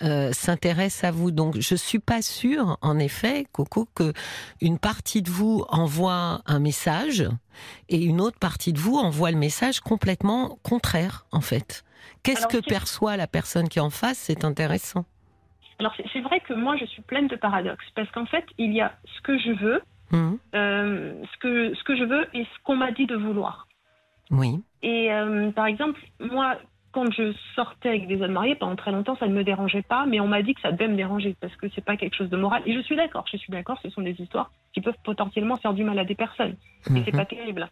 euh, 0.01 0.31
s'intéresse 0.31 1.03
à 1.03 1.11
vous. 1.11 1.31
Donc, 1.31 1.59
je 1.59 1.75
suis 1.75 1.99
pas 1.99 2.21
sûre, 2.21 2.77
en 2.81 2.97
effet, 2.99 3.45
Coco, 3.51 3.87
que 3.95 4.13
une 4.61 4.79
partie 4.79 5.21
de 5.21 5.29
vous 5.29 5.65
envoie 5.69 6.41
un 6.45 6.59
message 6.59 7.27
et 7.89 8.01
une 8.03 8.21
autre 8.21 8.39
partie 8.39 8.73
de 8.73 8.79
vous 8.79 8.97
envoie 8.97 9.31
le 9.31 9.37
message 9.37 9.79
complètement 9.79 10.57
contraire, 10.63 11.25
en 11.31 11.41
fait. 11.41 11.83
Qu'est-ce 12.23 12.47
que 12.47 12.57
perçoit 12.57 13.17
la 13.17 13.27
personne 13.27 13.69
qui 13.69 13.79
est 13.79 13.81
en 13.81 13.89
face? 13.89 14.17
C'est 14.17 14.43
intéressant. 14.43 15.05
Alors, 15.79 15.93
c'est 16.11 16.21
vrai 16.21 16.41
que 16.41 16.53
moi, 16.53 16.75
je 16.77 16.85
suis 16.85 17.01
pleine 17.01 17.27
de 17.27 17.35
paradoxes 17.37 17.85
parce 17.95 18.09
qu'en 18.11 18.25
fait, 18.25 18.45
il 18.57 18.73
y 18.73 18.81
a 18.81 18.93
ce 19.05 19.21
que 19.21 19.39
je 19.39 19.51
veux, 19.51 19.81
mmh. 20.11 20.33
euh, 20.55 21.13
ce 21.31 21.37
que, 21.39 21.73
ce 21.73 21.83
que 21.83 21.95
je 21.95 22.03
veux 22.03 22.27
et 22.33 22.43
ce 22.43 22.63
qu'on 22.63 22.75
m'a 22.75 22.91
dit 22.91 23.05
de 23.05 23.15
vouloir. 23.15 23.67
Oui. 24.29 24.61
Et 24.81 25.11
euh, 25.11 25.51
par 25.51 25.65
exemple, 25.67 25.99
moi, 26.19 26.57
quand 26.91 27.11
je 27.11 27.33
sortais 27.55 27.89
avec 27.89 28.07
des 28.07 28.21
hommes 28.21 28.31
mariés, 28.31 28.55
pendant 28.55 28.75
très 28.75 28.91
longtemps, 28.91 29.15
ça 29.17 29.27
ne 29.27 29.33
me 29.33 29.43
dérangeait 29.43 29.83
pas, 29.83 30.05
mais 30.05 30.19
on 30.19 30.27
m'a 30.27 30.41
dit 30.41 30.53
que 30.55 30.61
ça 30.61 30.71
devait 30.71 30.87
me 30.87 30.95
déranger 30.95 31.35
parce 31.39 31.55
que 31.55 31.67
c'est 31.69 31.83
pas 31.83 31.97
quelque 31.97 32.15
chose 32.15 32.29
de 32.29 32.37
moral. 32.37 32.63
Et 32.65 32.73
je 32.73 32.81
suis 32.81 32.95
d'accord, 32.95 33.25
je 33.31 33.37
suis 33.37 33.51
d'accord, 33.51 33.79
ce 33.83 33.89
sont 33.89 34.01
des 34.01 34.19
histoires 34.19 34.51
qui 34.73 34.81
peuvent 34.81 34.97
potentiellement 35.03 35.57
faire 35.57 35.73
du 35.73 35.83
mal 35.83 35.99
à 35.99 36.05
des 36.05 36.15
personnes. 36.15 36.55
Et 36.85 37.03
c'est 37.05 37.11
Mhm. 37.11 37.17
pas 37.17 37.25
terrible. 37.25 37.69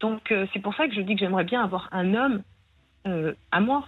Donc 0.00 0.30
euh, 0.32 0.46
c'est 0.52 0.60
pour 0.60 0.74
ça 0.74 0.88
que 0.88 0.94
je 0.94 1.00
dis 1.00 1.14
que 1.14 1.20
j'aimerais 1.20 1.44
bien 1.44 1.62
avoir 1.62 1.88
un 1.92 2.14
homme 2.14 2.42
euh, 3.06 3.34
à 3.50 3.60
moi. 3.60 3.84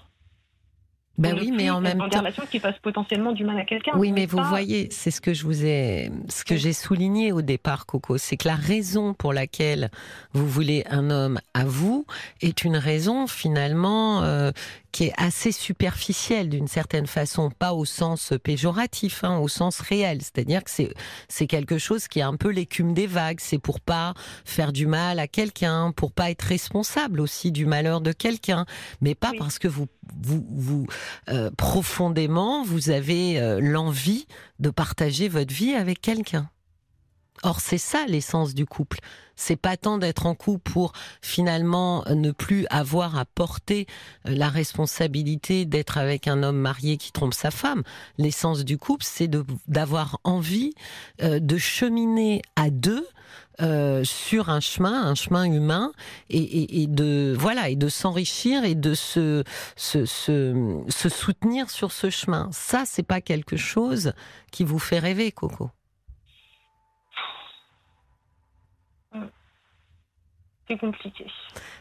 Ben 1.21 1.39
oui, 1.39 1.53
mais 1.55 1.69
en 1.71 1.81
même 1.81 1.99
temps. 2.09 2.23
qui 2.51 2.59
fassent 2.59 2.79
potentiellement 2.79 3.33
du 3.33 3.45
mal 3.45 3.59
à 3.59 3.65
quelqu'un. 3.65 3.93
Oui, 3.97 4.11
mais 4.11 4.27
vous 4.27 4.39
Pas- 4.39 4.49
voyez, 4.49 4.89
c'est 4.91 5.11
ce 5.11 5.21
que 5.21 5.35
je 5.35 5.45
vous 5.45 5.65
ai, 5.65 6.11
ce 6.29 6.45
que 6.45 6.57
j'ai 6.57 6.73
souligné 6.73 7.31
au 7.33 7.43
départ, 7.43 7.85
Coco, 7.87 8.17
c'est 8.19 8.37
que 8.37 8.49
la 8.49 8.55
raison 8.55 9.13
pour 9.15 9.33
laquelle 9.33 9.91
vous 10.33 10.49
voulez 10.49 10.85
un 10.91 11.11
homme 11.11 11.39
à 11.55 11.65
vous 11.65 12.07
est 12.41 12.65
une 12.65 12.77
raison 12.77 13.27
finalement 13.27 14.23
euh, 14.23 14.51
qui 14.93 15.05
est 15.05 15.13
assez 15.17 15.53
superficielle 15.53 16.49
d'une 16.49 16.69
certaine 16.69 17.07
façon, 17.07 17.51
pas 17.51 17.73
au 17.73 17.85
sens 17.85 18.33
péjoratif, 18.43 19.25
hein, 19.25 19.39
au 19.39 19.49
sens 19.49 19.81
réel. 19.81 20.21
C'est-à-dire 20.23 20.65
que 20.65 20.71
c'est 20.71 20.93
c'est 21.29 21.47
quelque 21.47 21.79
chose 21.79 22.09
qui 22.09 22.19
est 22.21 22.23
un 22.23 22.37
peu 22.37 22.51
l'écume 22.51 22.95
des 22.95 23.07
vagues. 23.07 23.39
C'est 23.41 23.59
pour 23.59 23.81
pas 23.81 24.15
faire 24.45 24.73
du 24.73 24.87
mal 24.87 25.19
à 25.19 25.29
quelqu'un, 25.29 25.93
pour 25.93 26.13
pas 26.13 26.31
être 26.31 26.43
responsable 26.43 27.21
aussi 27.21 27.53
du 27.53 27.67
malheur 27.67 28.01
de 28.01 28.13
quelqu'un, 28.13 28.67
mais 29.01 29.15
pas 29.15 29.31
Oui. 29.31 29.39
parce 29.39 29.59
que 29.59 29.69
vous 29.69 29.87
vous 30.23 30.45
vous 30.51 30.87
euh, 31.29 31.51
profondément, 31.57 32.65
vous 32.65 32.91
avez 32.91 33.41
euh, 33.41 33.61
l'envie 33.61 34.27
de 34.59 34.71
partager 34.71 35.29
votre 35.29 35.55
vie 35.55 35.75
avec 35.75 36.01
quelqu'un. 36.01 36.49
Or, 37.43 37.61
c'est 37.61 37.79
ça 37.79 38.05
l'essence 38.07 38.55
du 38.55 38.67
couple. 38.67 38.99
C'est 39.35 39.57
pas 39.57 39.79
tant 39.79 39.97
d'être 39.97 40.27
en 40.27 40.35
couple 40.35 40.71
pour 40.71 40.93
finalement 41.23 42.05
ne 42.11 42.31
plus 42.31 42.67
avoir 42.69 43.17
à 43.17 43.25
porter 43.25 43.87
euh, 44.27 44.35
la 44.35 44.51
responsabilité 44.51 45.65
d'être 45.65 45.97
avec 45.97 46.29
un 46.29 46.43
homme 46.43 46.59
marié 46.59 46.99
qui 46.99 47.13
trompe 47.13 47.33
sa 47.33 47.51
femme. 47.51 47.83
L'essence 48.19 48.65
du 48.65 48.77
couple, 48.77 49.05
c'est 49.07 49.31
d'avoir 49.67 50.21
envie 50.25 50.75
euh, 51.23 51.39
de 51.41 51.57
cheminer 51.57 52.43
à 52.57 52.69
deux 52.69 53.07
euh, 53.63 54.05
sur 54.05 54.51
un 54.51 54.61
chemin, 54.61 55.07
un 55.07 55.15
chemin 55.15 55.45
humain, 55.45 55.93
et, 56.29 56.87
de 56.87 57.35
voilà, 57.39 57.69
et 57.69 57.77
de 57.77 57.89
s'enrichir 57.89 58.65
et 58.65 58.75
de 58.75 58.95
se, 58.95 59.45
se 59.77 61.09
soutenir 61.09 61.71
sur 61.71 61.93
ce 61.93 62.11
chemin. 62.11 62.49
Ça, 62.53 62.85
c'est 62.87 63.03
pas 63.03 63.21
quelque 63.21 63.57
chose 63.57 64.13
qui 64.51 64.65
vous 64.65 64.79
fait 64.79 64.99
rêver, 64.99 65.31
Coco. 65.33 65.71
C'est 70.71 70.79
compliqué. 70.79 71.27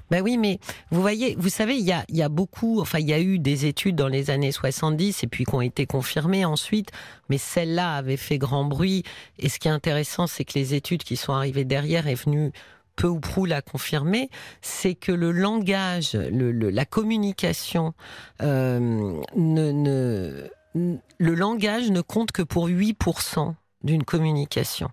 Ben 0.09 0.23
oui, 0.23 0.39
mais 0.39 0.59
vous 0.89 1.01
voyez, 1.01 1.35
vous 1.37 1.49
savez, 1.49 1.75
il 1.77 1.85
y 1.85 2.21
a, 2.23 2.29
beaucoup, 2.29 2.81
enfin, 2.81 2.97
il 2.97 3.07
y 3.07 3.13
a 3.13 3.19
eu 3.19 3.37
des 3.37 3.67
études 3.67 3.95
dans 3.95 4.07
les 4.07 4.31
années 4.31 4.51
70 4.51 5.23
et 5.23 5.27
puis 5.27 5.43
qui 5.43 5.53
ont 5.53 5.61
été 5.61 5.85
confirmées 5.85 6.43
ensuite, 6.43 6.89
mais 7.29 7.37
celle-là 7.37 7.97
avait 7.97 8.17
fait 8.17 8.39
grand 8.39 8.65
bruit. 8.65 9.03
Et 9.37 9.47
ce 9.47 9.59
qui 9.59 9.67
est 9.67 9.71
intéressant, 9.71 10.25
c'est 10.25 10.43
que 10.43 10.57
les 10.57 10.73
études 10.73 11.03
qui 11.03 11.17
sont 11.17 11.33
arrivées 11.33 11.65
derrière 11.65 12.07
est 12.07 12.15
venues 12.15 12.51
peu 12.95 13.07
ou 13.07 13.19
prou 13.19 13.45
la 13.45 13.61
confirmer, 13.61 14.31
c'est 14.61 14.95
que 14.95 15.11
le 15.11 15.31
langage, 15.31 16.13
la 16.15 16.85
communication, 16.85 17.93
euh, 18.41 19.21
le 19.35 20.49
langage 21.19 21.91
ne 21.91 22.01
compte 22.01 22.31
que 22.31 22.41
pour 22.41 22.67
8% 22.67 23.53
d'une 23.83 24.03
communication. 24.03 24.89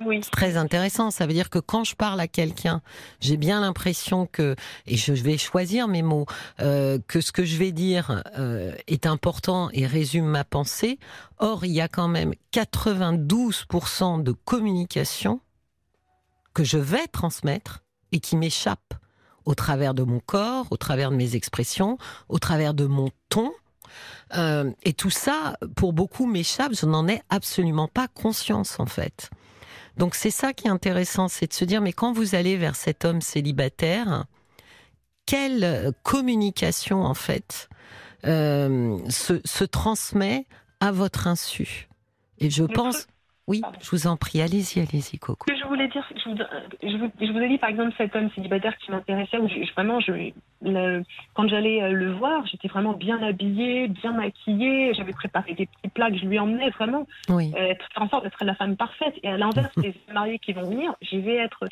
C'est 0.00 0.30
très 0.30 0.56
intéressant. 0.56 1.10
Ça 1.10 1.26
veut 1.26 1.34
dire 1.34 1.50
que 1.50 1.58
quand 1.58 1.84
je 1.84 1.94
parle 1.94 2.20
à 2.20 2.28
quelqu'un, 2.28 2.80
j'ai 3.20 3.36
bien 3.36 3.60
l'impression 3.60 4.26
que, 4.26 4.56
et 4.86 4.96
je 4.96 5.12
vais 5.12 5.36
choisir 5.36 5.88
mes 5.88 6.02
mots, 6.02 6.24
euh, 6.60 6.98
que 7.06 7.20
ce 7.20 7.32
que 7.32 7.44
je 7.44 7.58
vais 7.58 7.70
dire 7.70 8.22
euh, 8.38 8.74
est 8.86 9.04
important 9.06 9.68
et 9.72 9.86
résume 9.86 10.24
ma 10.24 10.44
pensée. 10.44 10.98
Or, 11.38 11.66
il 11.66 11.72
y 11.72 11.82
a 11.82 11.88
quand 11.88 12.08
même 12.08 12.32
92% 12.52 14.22
de 14.22 14.32
communication 14.32 15.40
que 16.54 16.64
je 16.64 16.78
vais 16.78 17.06
transmettre 17.06 17.82
et 18.12 18.20
qui 18.20 18.36
m'échappe 18.36 18.94
au 19.44 19.54
travers 19.54 19.94
de 19.94 20.02
mon 20.02 20.20
corps, 20.20 20.66
au 20.70 20.76
travers 20.78 21.10
de 21.10 21.16
mes 21.16 21.36
expressions, 21.36 21.98
au 22.28 22.38
travers 22.38 22.72
de 22.72 22.86
mon 22.86 23.10
ton. 23.28 23.52
Euh, 24.36 24.70
et 24.82 24.92
tout 24.92 25.10
ça, 25.10 25.56
pour 25.76 25.92
beaucoup, 25.92 26.26
m'échappe. 26.26 26.72
Je 26.74 26.86
n'en 26.86 27.06
ai 27.06 27.20
absolument 27.28 27.88
pas 27.88 28.08
conscience, 28.08 28.80
en 28.80 28.86
fait. 28.86 29.30
Donc 30.00 30.14
c'est 30.14 30.30
ça 30.30 30.54
qui 30.54 30.66
est 30.66 30.70
intéressant, 30.70 31.28
c'est 31.28 31.46
de 31.46 31.52
se 31.52 31.66
dire, 31.66 31.82
mais 31.82 31.92
quand 31.92 32.14
vous 32.14 32.34
allez 32.34 32.56
vers 32.56 32.74
cet 32.74 33.04
homme 33.04 33.20
célibataire, 33.20 34.24
quelle 35.26 35.92
communication 36.02 37.02
en 37.02 37.12
fait 37.12 37.68
euh, 38.24 38.98
se, 39.10 39.42
se 39.44 39.62
transmet 39.62 40.46
à 40.80 40.90
votre 40.90 41.26
insu? 41.26 41.90
Et 42.38 42.48
je 42.48 42.64
pense, 42.64 43.08
oui, 43.50 43.60
Pardon. 43.60 43.78
je 43.82 43.90
vous 43.90 44.06
en 44.06 44.16
prie, 44.16 44.40
allez-y, 44.40 44.78
allez-y, 44.80 45.18
Coco. 45.18 45.44
Ce 45.48 45.52
que 45.52 45.58
je 45.58 45.66
voulais 45.66 45.88
dire, 45.88 46.08
je 46.16 46.30
vous, 46.30 46.36
je 46.82 46.96
vous, 46.96 47.10
je 47.20 47.32
vous 47.32 47.38
ai 47.38 47.48
dit 47.48 47.58
par 47.58 47.68
exemple 47.70 47.92
cet 47.98 48.14
homme 48.16 48.30
célibataire 48.34 48.76
qui 48.78 48.90
m'intéressait, 48.90 49.38
où 49.38 49.48
je- 49.48 49.62
je- 49.64 49.72
vraiment, 49.72 49.98
je, 50.00 50.12
le- 50.62 51.02
quand 51.34 51.48
j'allais 51.48 51.82
euh, 51.82 51.90
le 51.92 52.12
voir, 52.12 52.46
j'étais 52.46 52.68
vraiment 52.68 52.92
bien 52.92 53.22
habillée, 53.22 53.88
bien 53.88 54.12
maquillée, 54.12 54.94
j'avais 54.94 55.12
préparé 55.12 55.54
des 55.54 55.66
petits 55.66 55.88
plats 55.92 56.10
que 56.10 56.16
je 56.18 56.24
lui 56.26 56.38
emmenais 56.38 56.70
vraiment, 56.70 57.06
Oui, 57.28 57.52
euh, 57.56 57.74
faire 57.92 58.02
en 58.02 58.08
sorte 58.08 58.24
d'être 58.24 58.44
la 58.44 58.54
femme 58.54 58.76
parfaite. 58.76 59.14
Et 59.22 59.28
à 59.28 59.36
l'inverse 59.36 59.74
des 59.78 59.94
mariés 60.12 60.38
qui 60.38 60.52
vont 60.52 60.68
venir, 60.70 60.94
je 61.02 61.16
vais 61.18 61.36
être 61.36 61.66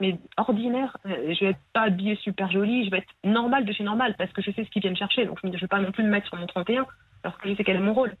mais 0.00 0.18
ordinaire, 0.36 0.96
Euh, 1.06 1.32
je 1.34 1.44
vais 1.44 1.50
être 1.52 1.60
pas 1.72 1.82
habillée 1.82 2.16
super 2.16 2.50
jolie, 2.50 2.84
je 2.84 2.90
vais 2.90 2.98
être 2.98 3.14
normale 3.22 3.64
de 3.64 3.72
chez 3.72 3.84
normale 3.84 4.14
parce 4.18 4.32
que 4.32 4.42
je 4.42 4.50
sais 4.50 4.64
ce 4.64 4.70
qu'ils 4.70 4.82
viennent 4.82 4.96
chercher, 4.96 5.24
donc 5.26 5.38
je 5.42 5.46
ne 5.48 5.56
vais 5.56 5.66
pas 5.68 5.78
non 5.80 5.92
plus 5.92 6.02
me 6.02 6.08
mettre 6.10 6.26
sur 6.26 6.36
mon 6.36 6.46
31 6.46 6.84
parce 7.22 7.36
que 7.38 7.48
je 7.48 7.54
sais 7.54 7.62
quel 7.64 7.76
est 7.76 7.80
mon 7.80 7.94
rôle. 7.94 8.12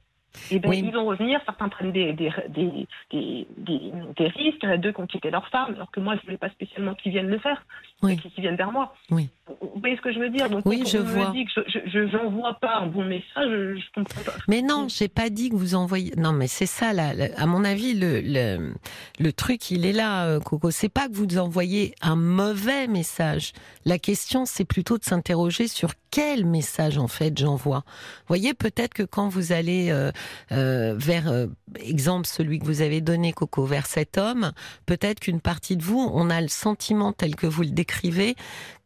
Et 0.50 0.58
ben, 0.58 0.68
Oui. 0.70 0.82
ils 0.84 0.92
vont 0.92 1.06
revenir, 1.06 1.40
certains 1.46 1.68
prennent 1.68 1.92
des, 1.92 2.12
des, 2.12 2.30
des, 2.48 2.86
des, 3.12 4.26
risques, 4.26 4.64
deux 4.78 4.92
qui 4.92 5.00
ont 5.00 5.06
quitté 5.06 5.30
leur 5.30 5.48
femme, 5.48 5.74
alors 5.74 5.90
que 5.90 6.00
moi, 6.00 6.14
je 6.14 6.20
ne 6.20 6.24
voulais 6.24 6.36
pas 6.38 6.50
spécialement 6.50 6.94
qu'ils 6.94 7.12
viennent 7.12 7.28
le 7.28 7.38
faire, 7.38 7.64
Oui. 8.02 8.16
qu'ils 8.18 8.42
viennent 8.42 8.56
vers 8.56 8.72
moi. 8.72 8.94
Oui. 9.10 9.28
Vous 9.60 9.72
voyez 9.80 9.96
ce 9.96 10.00
que 10.02 10.12
je 10.12 10.18
veux 10.18 10.30
dire? 10.30 10.48
Donc, 10.50 10.64
Oui, 10.66 10.80
quand 10.82 10.88
je 10.90 10.98
on 10.98 11.02
vois. 11.04 11.28
me 11.28 11.34
dit 11.34 11.44
que 11.44 11.60
je 11.86 12.16
n'envoie 12.16 12.54
pas 12.54 12.76
un 12.78 12.86
bon 12.86 13.04
message, 13.04 13.24
je, 13.48 13.76
je 13.76 13.84
comprends 13.94 14.22
pas. 14.22 14.32
mais 14.48 14.62
non, 14.62 14.86
j'ai 14.88 15.08
pas 15.08 15.30
dit 15.30 15.50
que 15.50 15.54
vous 15.54 15.74
envoyez. 15.74 16.12
Non, 16.16 16.32
mais 16.32 16.46
c'est 16.48 16.66
ça, 16.66 16.92
là, 16.92 17.14
là, 17.14 17.26
à 17.36 17.46
mon 17.46 17.64
avis, 17.64 17.94
le, 17.94 18.20
le, 18.20 18.72
le 19.20 19.32
truc, 19.32 19.70
il 19.70 19.86
est 19.86 19.92
là, 19.92 20.26
euh, 20.26 20.40
Coco. 20.40 20.70
C'est 20.70 20.88
pas 20.88 21.08
que 21.08 21.14
vous 21.14 21.38
envoyez 21.38 21.94
un 22.02 22.16
mauvais 22.16 22.86
message. 22.86 23.52
La 23.84 23.98
question, 23.98 24.44
c'est 24.46 24.64
plutôt 24.64 24.98
de 24.98 25.04
s'interroger 25.04 25.68
sur 25.68 25.90
quel 26.10 26.44
message, 26.46 26.96
en 26.98 27.08
fait, 27.08 27.36
j'envoie. 27.36 27.78
Vous 27.86 28.28
voyez, 28.28 28.54
peut-être 28.54 28.94
que 28.94 29.02
quand 29.02 29.28
vous 29.28 29.52
allez 29.52 29.90
euh, 29.90 30.10
euh, 30.52 30.94
vers, 30.96 31.28
euh, 31.28 31.46
exemple, 31.76 32.26
celui 32.26 32.58
que 32.58 32.64
vous 32.64 32.82
avez 32.82 33.00
donné, 33.00 33.32
Coco, 33.32 33.64
vers 33.64 33.86
cet 33.86 34.18
homme, 34.18 34.52
peut-être 34.86 35.20
qu'une 35.20 35.40
partie 35.40 35.76
de 35.76 35.82
vous, 35.82 36.10
on 36.12 36.30
a 36.30 36.40
le 36.40 36.48
sentiment, 36.48 37.12
tel 37.12 37.36
que 37.36 37.46
vous 37.46 37.62
le 37.62 37.70
décrivez, 37.70 38.36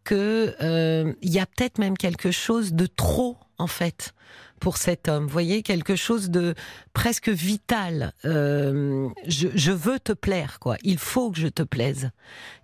que 0.04 0.54
euh, 0.62 1.12
y 1.22 1.38
a 1.38 1.46
peut-être 1.46 1.78
même 1.78 1.96
quelque 1.96 2.30
chose 2.30 2.72
de 2.72 2.86
trop, 2.86 3.36
en 3.58 3.66
fait, 3.66 4.14
pour 4.58 4.76
cet 4.76 5.08
homme. 5.08 5.24
Vous 5.24 5.32
voyez, 5.32 5.62
quelque 5.62 5.96
chose 5.96 6.30
de 6.30 6.54
presque 6.92 7.28
vital. 7.28 8.12
Euh, 8.24 9.08
je, 9.26 9.48
je 9.54 9.72
veux 9.72 9.98
te 9.98 10.12
plaire, 10.12 10.58
quoi. 10.60 10.76
Il 10.82 10.98
faut 10.98 11.30
que 11.30 11.38
je 11.38 11.48
te 11.48 11.62
plaise. 11.62 12.10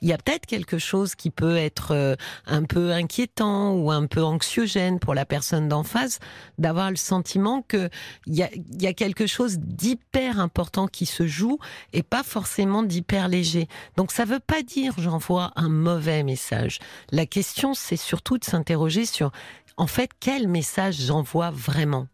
Il 0.02 0.08
y 0.08 0.12
a 0.12 0.18
peut-être 0.18 0.46
quelque 0.46 0.78
chose 0.78 1.14
qui 1.14 1.30
peut 1.30 1.56
être 1.56 1.92
euh, 1.92 2.16
un 2.46 2.64
peu 2.64 2.92
inquiétant 2.92 3.74
ou 3.74 3.90
un 3.90 4.06
peu 4.06 4.22
anxiogène 4.22 4.98
pour 4.98 5.14
la 5.14 5.24
personne 5.24 5.68
d'en 5.68 5.82
face, 5.82 6.18
d'avoir 6.58 6.90
le 6.90 6.96
sentiment 6.96 7.62
que 7.62 7.88
il 8.26 8.34
y 8.34 8.42
a, 8.42 8.50
y 8.78 8.86
a 8.86 8.92
quelque 8.92 9.26
chose 9.26 9.58
d'hyper 9.58 10.40
important 10.40 10.86
qui 10.86 11.06
se 11.06 11.26
joue 11.26 11.58
et 11.92 12.02
pas 12.02 12.22
forcément 12.22 12.82
d'hyper 12.82 13.28
léger. 13.28 13.68
Donc 13.96 14.12
ça 14.12 14.24
veut 14.24 14.40
pas 14.40 14.62
dire 14.62 14.94
j'envoie 14.98 15.52
un 15.56 15.68
mauvais 15.68 16.22
message. 16.22 16.78
La 17.10 17.26
question 17.26 17.74
c'est 17.74 17.96
surtout 17.96 18.38
de 18.38 18.44
s'interroger 18.44 19.06
sur 19.06 19.30
en 19.76 19.86
fait 19.86 20.10
quel 20.20 20.48
message 20.48 20.96
j'envoie 21.00 21.50
vraiment? 21.50 22.08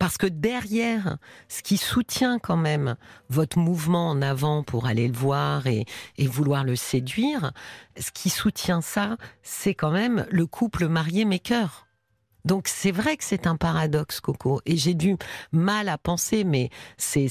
Parce 0.00 0.16
que 0.16 0.26
derrière, 0.26 1.18
ce 1.48 1.62
qui 1.62 1.76
soutient 1.76 2.38
quand 2.38 2.56
même 2.56 2.96
votre 3.28 3.58
mouvement 3.58 4.08
en 4.08 4.22
avant 4.22 4.62
pour 4.62 4.86
aller 4.86 5.06
le 5.06 5.12
voir 5.12 5.66
et, 5.66 5.84
vouloir 6.18 6.64
le 6.64 6.74
séduire, 6.74 7.52
ce 7.98 8.10
qui 8.10 8.30
soutient 8.30 8.80
ça, 8.80 9.18
c'est 9.42 9.74
quand 9.74 9.90
même 9.90 10.26
le 10.30 10.46
couple 10.46 10.88
marié 10.88 11.26
maker. 11.26 11.86
Donc 12.46 12.66
c'est 12.66 12.92
vrai 12.92 13.18
que 13.18 13.24
c'est 13.24 13.46
un 13.46 13.56
paradoxe, 13.56 14.20
Coco, 14.20 14.62
et 14.64 14.78
j'ai 14.78 14.94
du 14.94 15.16
mal 15.52 15.90
à 15.90 15.98
penser, 15.98 16.44
mais 16.44 16.70
c'est 16.96 17.28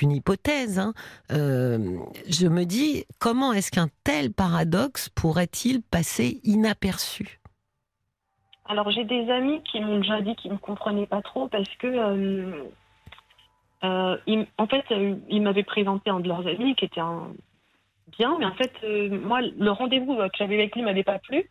une 0.00 0.12
hypothèse. 0.12 0.78
Hein. 0.78 0.94
Euh, 1.32 1.98
je 2.30 2.46
me 2.46 2.64
dis 2.64 3.04
comment 3.18 3.52
est-ce 3.52 3.70
qu'un 3.70 3.90
tel 4.04 4.32
paradoxe 4.32 5.10
pourrait-il 5.10 5.82
passer 5.82 6.40
inaperçu? 6.44 7.40
Alors 8.68 8.90
j'ai 8.90 9.04
des 9.04 9.30
amis 9.30 9.62
qui 9.64 9.80
m'ont 9.80 9.98
déjà 9.98 10.20
dit 10.20 10.34
qu'ils 10.36 10.52
ne 10.52 10.56
comprenaient 10.58 11.06
pas 11.06 11.22
trop 11.22 11.48
parce 11.48 11.68
que 11.78 11.86
euh, 11.86 12.64
euh, 13.84 14.16
ils- 14.26 14.46
en 14.58 14.66
fait 14.66 14.84
euh, 14.90 15.16
ils 15.28 15.40
m'avaient 15.42 15.62
présenté 15.62 16.10
un 16.10 16.20
de 16.20 16.28
leurs 16.28 16.46
amis 16.46 16.74
qui 16.74 16.84
était 16.84 17.00
un 17.00 17.28
bien, 18.18 18.36
mais 18.38 18.46
en 18.46 18.54
fait, 18.54 18.72
euh, 18.84 19.10
moi, 19.20 19.40
le 19.42 19.70
rendez-vous 19.70 20.16
que 20.16 20.36
j'avais 20.38 20.54
avec 20.54 20.74
lui 20.74 20.82
m'avait 20.82 21.02
pas 21.04 21.18
plu. 21.18 21.44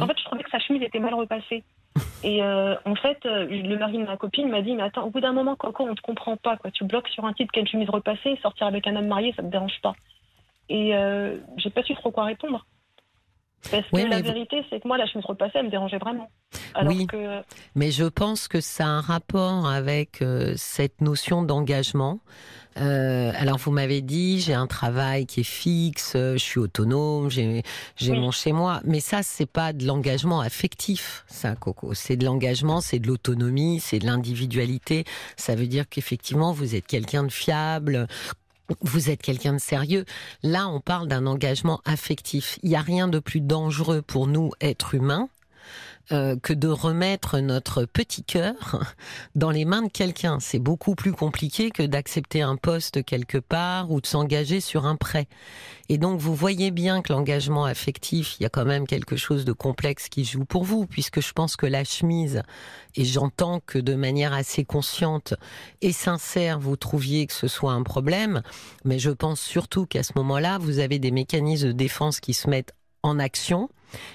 En 0.00 0.06
fait, 0.06 0.16
je 0.16 0.24
trouvais 0.24 0.44
que 0.44 0.50
sa 0.50 0.60
chemise 0.60 0.82
était 0.82 1.00
mal 1.00 1.12
repassée. 1.14 1.64
Et 2.22 2.40
en 2.42 2.94
fait, 2.94 3.18
le 3.24 3.76
mari 3.76 3.98
de 3.98 4.04
ma 4.04 4.16
copine 4.16 4.48
m'a 4.48 4.62
dit, 4.62 4.74
mais 4.74 4.84
attends, 4.84 5.04
au 5.04 5.10
bout 5.10 5.20
d'un 5.20 5.32
moment, 5.32 5.56
Coco, 5.56 5.86
on 5.86 5.94
te 5.94 6.00
comprend 6.00 6.36
pas, 6.36 6.56
quoi. 6.56 6.70
Tu 6.70 6.84
bloques 6.84 7.08
sur 7.08 7.24
un 7.26 7.32
titre 7.34 7.52
qu'une 7.52 7.66
chemise 7.66 7.90
repassée, 7.90 8.38
sortir 8.42 8.66
avec 8.68 8.86
un 8.86 8.96
homme 8.96 9.08
marié, 9.08 9.32
ça 9.36 9.42
te 9.42 9.48
dérange 9.48 9.78
pas. 9.82 9.94
Et 10.68 10.94
j'ai 11.58 11.70
pas 11.70 11.82
su 11.82 11.94
trop 11.94 12.10
quoi 12.12 12.24
répondre. 12.24 12.64
Parce 13.70 13.88
que 13.88 14.08
la 14.08 14.20
vérité, 14.20 14.64
c'est 14.70 14.80
que 14.80 14.88
moi, 14.88 14.98
la 14.98 15.06
chemise 15.06 15.24
repassée, 15.26 15.52
elle 15.56 15.66
me 15.66 15.70
dérangeait 15.70 15.98
vraiment. 15.98 16.30
oui, 16.84 17.06
mais 17.74 17.90
je 17.90 18.04
pense 18.04 18.48
que 18.48 18.60
ça 18.60 18.84
a 18.84 18.88
un 18.88 19.00
rapport 19.00 19.68
avec 19.68 20.22
euh, 20.22 20.54
cette 20.56 21.00
notion 21.00 21.42
d'engagement. 21.42 22.20
Euh, 22.76 23.30
alors 23.36 23.58
vous 23.58 23.70
m'avez 23.70 24.00
dit 24.00 24.40
j'ai 24.40 24.54
un 24.54 24.66
travail 24.66 25.26
qui 25.26 25.40
est 25.40 25.44
fixe, 25.44 26.14
je 26.14 26.36
suis 26.36 26.58
autonome, 26.58 27.30
j'ai 27.30 27.62
mon 28.08 28.32
chez 28.32 28.50
moi, 28.52 28.80
mais 28.84 28.98
ça 28.98 29.22
c'est 29.22 29.46
pas 29.46 29.72
de 29.72 29.86
l'engagement 29.86 30.40
affectif, 30.40 31.24
ça 31.28 31.54
Coco, 31.54 31.94
c'est 31.94 32.16
de 32.16 32.24
l'engagement, 32.24 32.80
c'est 32.80 32.98
de 32.98 33.06
l'autonomie, 33.06 33.78
c'est 33.78 34.00
de 34.00 34.06
l'individualité. 34.06 35.04
Ça 35.36 35.54
veut 35.54 35.68
dire 35.68 35.88
qu'effectivement 35.88 36.50
vous 36.50 36.74
êtes 36.74 36.86
quelqu'un 36.86 37.22
de 37.22 37.30
fiable, 37.30 38.08
vous 38.80 39.10
êtes 39.10 39.22
quelqu'un 39.22 39.54
de 39.54 39.58
sérieux. 39.58 40.04
Là, 40.42 40.68
on 40.68 40.80
parle 40.80 41.08
d'un 41.08 41.26
engagement 41.26 41.80
affectif. 41.84 42.58
Il 42.62 42.70
n'y 42.70 42.76
a 42.76 42.80
rien 42.80 43.08
de 43.08 43.18
plus 43.18 43.40
dangereux 43.40 44.02
pour 44.02 44.26
nous, 44.26 44.50
êtres 44.60 44.94
humains, 44.94 45.28
euh, 46.12 46.36
que 46.36 46.52
de 46.52 46.68
remettre 46.68 47.38
notre 47.38 47.86
petit 47.86 48.22
cœur 48.22 48.78
dans 49.34 49.50
les 49.50 49.64
mains 49.64 49.82
de 49.82 49.88
quelqu'un. 49.88 50.38
C'est 50.38 50.58
beaucoup 50.58 50.94
plus 50.94 51.12
compliqué 51.12 51.70
que 51.70 51.82
d'accepter 51.82 52.42
un 52.42 52.56
poste 52.56 53.02
quelque 53.04 53.38
part 53.38 53.90
ou 53.90 54.02
de 54.02 54.06
s'engager 54.06 54.60
sur 54.60 54.84
un 54.84 54.96
prêt. 54.96 55.28
Et 55.88 55.96
donc 55.96 56.20
vous 56.20 56.34
voyez 56.34 56.70
bien 56.70 57.00
que 57.00 57.12
l'engagement 57.12 57.64
affectif, 57.64 58.36
il 58.38 58.42
y 58.42 58.46
a 58.46 58.50
quand 58.50 58.66
même 58.66 58.86
quelque 58.86 59.16
chose 59.16 59.46
de 59.46 59.52
complexe 59.52 60.10
qui 60.10 60.24
joue 60.24 60.44
pour 60.44 60.64
vous, 60.64 60.86
puisque 60.86 61.20
je 61.20 61.32
pense 61.32 61.56
que 61.56 61.66
la 61.66 61.84
chemise, 61.84 62.42
et 62.96 63.04
j'entends 63.04 63.60
que 63.64 63.78
de 63.78 63.94
manière 63.94 64.34
assez 64.34 64.64
consciente 64.64 65.34
et 65.80 65.92
sincère, 65.92 66.58
vous 66.58 66.76
trouviez 66.76 67.26
que 67.26 67.32
ce 67.32 67.48
soit 67.48 67.72
un 67.72 67.82
problème, 67.82 68.42
mais 68.84 68.98
je 68.98 69.10
pense 69.10 69.40
surtout 69.40 69.86
qu'à 69.86 70.02
ce 70.02 70.12
moment-là, 70.16 70.58
vous 70.58 70.80
avez 70.80 70.98
des 70.98 71.10
mécanismes 71.10 71.68
de 71.68 71.72
défense 71.72 72.20
qui 72.20 72.34
se 72.34 72.48
mettent 72.50 72.74
en 73.02 73.18
action 73.18 73.68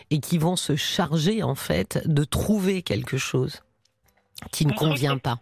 et 0.09 0.19
qui 0.19 0.37
vont 0.37 0.55
se 0.55 0.75
charger 0.75 1.43
en 1.43 1.55
fait 1.55 2.01
de 2.05 2.23
trouver 2.23 2.81
quelque 2.81 3.17
chose 3.17 3.61
qui 4.51 4.65
ne 4.65 4.73
convient 4.73 5.17
pas. 5.17 5.39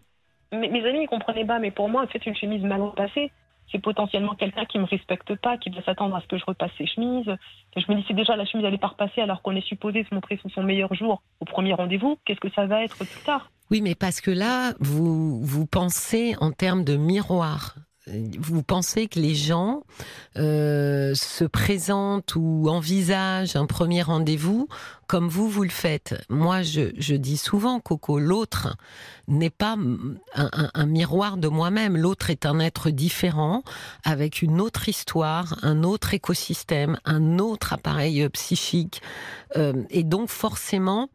Mes, 0.52 0.86
amis 0.86 1.02
ne 1.02 1.08
comprenaient 1.08 1.46
pas, 1.46 1.60
mais 1.60 1.72
pour 1.72 1.90
moi, 1.90 2.04
en 2.04 2.08
fait, 2.08 2.26
une 2.26 2.36
chemise 2.36 2.64
mal 2.64 2.82
repassée, 2.82 3.32
c'est 3.72 3.80
potentiellement 3.80 4.34
quelqu'un 4.36 4.66
qui 4.66 4.80
me 4.80 4.86
respecte 4.86 5.36
pas, 5.36 5.58
qui 5.58 5.70
doit 5.70 5.84
s'attendre 5.84 6.16
à 6.16 6.22
ce 6.22 6.28
que 6.28 6.38
je 6.38 6.46
repasse 6.46 6.72
ses 6.78 6.88
chemises. 6.88 7.30
Je 7.76 7.92
me 7.92 7.98
dis, 7.98 8.06
c'est 8.08 8.14
déjà 8.14 8.36
la 8.36 8.46
chemise, 8.46 8.66
elle 8.66 8.74
est 8.74 8.80
pas 8.80 8.88
repassée 8.88 9.22
alors 9.22 9.42
qu'on 9.42 9.56
est 9.56 9.68
supposé 9.68 10.06
se 10.10 10.14
montrer 10.14 10.38
sous 10.38 10.50
son 10.50 10.64
meilleur 10.64 10.94
jour 10.94 11.22
au 11.42 11.46
premier 11.46 11.74
rendez-vous. 11.74 12.18
Qu'est-ce 12.26 12.40
que 12.40 12.52
ça 12.52 12.66
va 12.66 12.84
être 12.84 12.98
plus 12.98 13.24
tard? 13.26 13.52
Oui, 13.70 13.82
mais 13.82 13.96
parce 13.96 14.22
que 14.22 14.32
là, 14.32 14.74
vous, 14.80 15.44
vous 15.44 15.66
pensez 15.66 16.36
en 16.40 16.52
termes 16.52 16.86
de 16.86 16.96
miroir 16.96 17.76
vous 18.40 18.64
pensez 18.64 19.08
que 19.08 19.20
les 19.20 19.36
gens 19.36 19.84
euh, 20.38 21.14
se 21.16 21.44
présentent 21.44 22.36
ou 22.36 22.68
envisagent 22.70 23.56
un 23.56 23.66
premier 23.66 24.02
rendez-vous 24.02 24.68
comme 25.08 25.30
vous, 25.30 25.50
vous 25.50 25.64
le 25.64 25.70
faites? 25.70 26.16
Moi, 26.30 26.64
je, 26.64 27.16
dis 27.16 27.38
souvent, 27.38 27.80
Coco, 27.80 28.20
l'autre 28.20 28.76
n'est 29.28 29.50
pas 29.50 29.78
un, 30.36 30.86
miroir 30.86 31.38
de 31.38 31.48
moi-même. 31.48 31.96
L'autre 31.96 32.30
est 32.30 32.46
un 32.46 32.60
être 32.60 32.90
différent, 32.90 33.64
avec 34.04 34.42
une 34.42 34.60
autre 34.60 34.90
histoire, 34.90 35.58
un 35.62 35.84
autre 35.84 36.14
écosystème, 36.14 37.00
un 37.06 37.40
autre 37.40 37.72
appareil 37.72 38.28
psychique. 38.30 39.02
Euh, 39.56 39.84
et 39.90 40.04
donc, 40.04 40.28
forcément, 40.30 41.10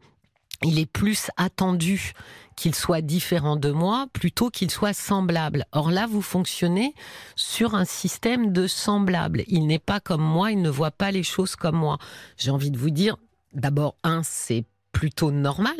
il 0.63 0.79
est 0.79 0.85
plus 0.85 1.29
attendu 1.37 2.13
qu'il 2.55 2.75
soit 2.75 3.01
différent 3.01 3.55
de 3.55 3.71
moi 3.71 4.07
plutôt 4.13 4.49
qu'il 4.49 4.71
soit 4.71 4.93
semblable. 4.93 5.65
Or 5.71 5.91
là, 5.91 6.07
vous 6.07 6.21
fonctionnez 6.21 6.93
sur 7.35 7.75
un 7.75 7.85
système 7.85 8.51
de 8.51 8.67
semblable. 8.67 9.43
Il 9.47 9.67
n'est 9.67 9.79
pas 9.79 9.99
comme 9.99 10.21
moi, 10.21 10.51
il 10.51 10.61
ne 10.61 10.69
voit 10.69 10.91
pas 10.91 11.11
les 11.11 11.23
choses 11.23 11.55
comme 11.55 11.75
moi. 11.75 11.97
J'ai 12.37 12.51
envie 12.51 12.71
de 12.71 12.77
vous 12.77 12.89
dire, 12.89 13.17
d'abord, 13.53 13.95
un, 14.03 14.21
c'est 14.23 14.65
plutôt 14.91 15.31
normal. 15.31 15.75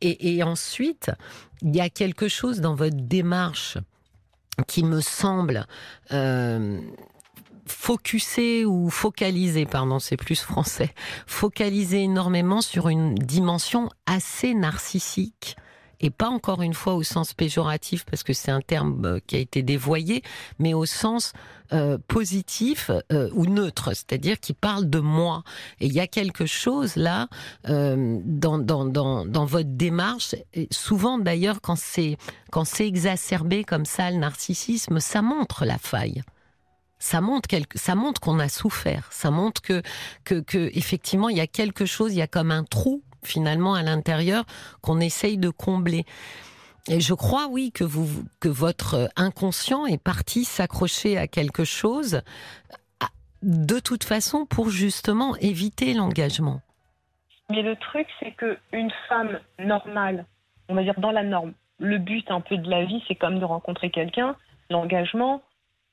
Et, 0.00 0.42
ensuite, 0.42 1.10
il 1.62 1.74
y 1.74 1.80
a 1.80 1.88
quelque 1.88 2.28
chose 2.28 2.60
dans 2.60 2.74
votre 2.74 2.96
démarche 2.96 3.78
qui 4.66 4.82
me 4.82 5.00
semble 5.00 5.66
euh, 6.12 6.80
focuser 7.70 8.64
ou 8.64 8.90
focaliser, 8.90 9.66
pardon, 9.66 9.98
c'est 9.98 10.16
plus 10.16 10.40
français, 10.40 10.92
focaliser 11.26 12.02
énormément 12.02 12.60
sur 12.60 12.88
une 12.88 13.14
dimension 13.14 13.88
assez 14.06 14.54
narcissique 14.54 15.56
et 16.00 16.10
pas 16.10 16.28
encore 16.28 16.62
une 16.62 16.74
fois 16.74 16.94
au 16.94 17.02
sens 17.02 17.34
péjoratif 17.34 18.04
parce 18.04 18.22
que 18.22 18.32
c'est 18.32 18.50
un 18.50 18.60
terme 18.60 19.04
euh, 19.04 19.18
qui 19.26 19.36
a 19.36 19.38
été 19.38 19.62
dévoyé, 19.62 20.22
mais 20.58 20.74
au 20.74 20.86
sens 20.86 21.32
euh, 21.72 21.98
positif 22.08 22.90
euh, 23.12 23.28
ou 23.34 23.46
neutre, 23.46 23.90
c'est-à-dire 23.94 24.40
qui 24.40 24.54
parle 24.54 24.88
de 24.88 24.98
moi. 24.98 25.44
Et 25.78 25.86
il 25.86 25.92
y 25.92 26.00
a 26.00 26.06
quelque 26.06 26.46
chose 26.46 26.96
là 26.96 27.28
dans, 27.64 28.58
dans, 28.58 28.84
dans, 28.86 29.44
votre 29.44 29.68
démarche. 29.68 30.34
Souvent 30.70 31.18
d'ailleurs 31.18 31.60
quand 31.60 31.76
c'est 31.76 32.16
quand 32.50 32.64
c'est 32.64 32.86
exacerbé 32.86 33.62
comme 33.64 33.84
ça 33.84 34.10
le 34.10 34.16
narcissisme, 34.16 34.98
ça 35.00 35.22
montre 35.22 35.64
la 35.64 35.78
faille 35.78 36.22
ça 37.00 37.20
montre 37.20 37.48
qu'on 38.20 38.38
a 38.38 38.48
souffert, 38.48 39.08
ça 39.10 39.32
montre 39.32 39.60
que, 39.62 39.82
effectivement 40.52 41.28
il 41.28 41.36
y 41.36 41.40
a 41.40 41.48
quelque 41.48 41.86
chose, 41.86 42.12
il 42.12 42.18
y 42.18 42.22
a 42.22 42.28
comme 42.28 42.52
un 42.52 42.62
trou 42.62 43.02
finalement 43.24 43.74
à 43.74 43.82
l'intérieur 43.82 44.44
qu'on 44.80 45.00
essaye 45.00 45.38
de 45.38 45.50
combler. 45.50 46.04
Et 46.88 47.00
je 47.00 47.12
crois, 47.12 47.48
oui, 47.48 47.72
que 47.72 47.84
vous, 47.84 48.24
que 48.40 48.48
votre 48.48 49.10
inconscient 49.16 49.86
est 49.86 50.02
parti 50.02 50.44
s'accrocher 50.44 51.18
à 51.18 51.26
quelque 51.26 51.64
chose, 51.64 52.22
de 53.42 53.78
toute 53.78 54.04
façon, 54.04 54.46
pour 54.46 54.70
justement 54.70 55.36
éviter 55.36 55.92
l'engagement. 55.92 56.60
Mais 57.50 57.62
le 57.62 57.76
truc, 57.76 58.06
c'est 58.18 58.32
que 58.32 58.56
une 58.72 58.92
femme 59.08 59.40
normale, 59.58 60.24
on 60.68 60.74
va 60.74 60.82
dire 60.82 60.98
dans 60.98 61.10
la 61.10 61.22
norme, 61.22 61.52
le 61.78 61.98
but 61.98 62.30
un 62.30 62.40
peu 62.40 62.56
de 62.56 62.70
la 62.70 62.84
vie, 62.84 63.02
c'est 63.08 63.14
comme 63.14 63.40
de 63.40 63.44
rencontrer 63.44 63.90
quelqu'un. 63.90 64.36
L'engagement, 64.70 65.42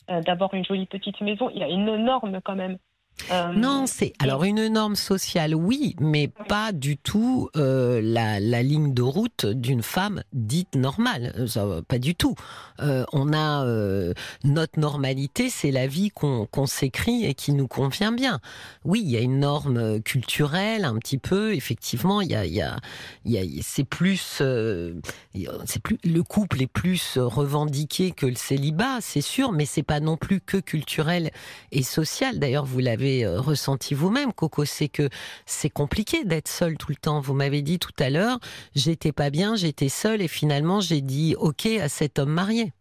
d'avoir 0.08 0.54
une 0.54 0.66
jolie 0.66 0.86
petite 0.86 1.22
maison. 1.22 1.50
Il 1.50 1.60
y 1.60 1.64
a 1.64 1.70
une 1.70 1.98
norme 1.98 2.42
quand 2.44 2.56
même. 2.56 2.78
Euh, 3.32 3.54
non, 3.54 3.86
c'est 3.88 4.14
alors 4.20 4.44
une 4.44 4.68
norme 4.68 4.96
sociale, 4.96 5.56
oui, 5.56 5.96
mais 6.00 6.28
pas 6.28 6.72
du 6.72 6.98
tout 6.98 7.50
euh, 7.56 8.00
la, 8.04 8.40
la, 8.40 8.64
ligne 8.64 8.94
de 8.94 9.02
route 9.02 9.46
d'une 9.46 9.84
femme 9.84 10.24
dite 10.34 10.76
normale. 10.76 11.34
Ça, 11.48 11.66
pas 11.88 12.00
du 12.00 12.16
tout. 12.16 12.36
Euh, 12.80 13.06
on 13.12 13.34
a 13.34 13.66
euh, 13.66 14.14
notre 14.44 14.80
normalité, 14.80 15.50
c'est 15.50 15.72
la 15.72 15.88
vie 15.88 16.10
qu'on 16.12 16.66
s'écrit 16.66 17.26
et 17.26 17.34
qui 17.34 17.54
nous 17.54 17.68
convient 17.68 18.12
bien. 18.12 18.40
Oui, 18.86 19.02
il 19.04 19.10
y 19.10 19.18
a 19.18 19.22
une 19.22 19.40
norme 19.40 20.02
culturelle, 20.02 20.86
un 20.86 20.98
petit 20.98 21.18
peu. 21.18 21.54
Effectivement, 21.54 22.22
il 22.22 22.32
y 22.32 22.36
a, 22.36 22.46
il 22.46 22.54
y 22.54 22.62
a, 22.62 22.78
il 23.26 23.32
y 23.32 23.38
a 23.38 23.62
c'est 23.62 23.84
plus, 23.84 24.42
c'est 25.66 25.82
plus 25.82 25.98
le 26.04 26.24
couple 26.24 26.62
est 26.62 26.68
plus 26.68 27.18
revendiqué 27.18 28.12
que 28.12 28.26
le 28.26 28.36
célibat, 28.36 29.00
c'est 29.02 29.22
sûr, 29.22 29.52
mais 29.52 29.66
c'est 29.66 29.84
pas 29.84 30.00
non 30.00 30.18
plus 30.18 30.40
que 30.40 30.58
culturel 30.58 31.32
et 31.72 31.84
social. 31.84 32.40
D'ailleurs, 32.40 32.66
vous 32.66 32.80
l'avez 32.80 33.17
euh, 33.26 33.40
ressenti 33.40 33.94
vous-même, 33.94 34.34
Coco, 34.34 34.66
c'est 34.66 34.90
que 34.90 35.10
c'est 35.46 35.70
compliqué 35.70 36.24
d'être 36.26 36.48
seule 36.48 36.78
tout 36.78 36.90
le 36.90 36.96
temps. 36.96 37.20
Vous 37.20 37.34
m'avez 37.34 37.62
dit 37.62 37.80
tout 37.80 37.94
à 38.00 38.10
l'heure, 38.10 38.40
j'étais 38.76 39.12
pas 39.12 39.30
bien, 39.30 39.56
j'étais 39.56 39.90
seule 39.90 40.22
et 40.22 40.28
finalement 40.28 40.80
j'ai 40.80 41.02
dit 41.02 41.36
OK 41.38 41.66
à 41.66 41.90
cet 41.90 42.20
homme 42.20 42.32
marié. 42.32 42.74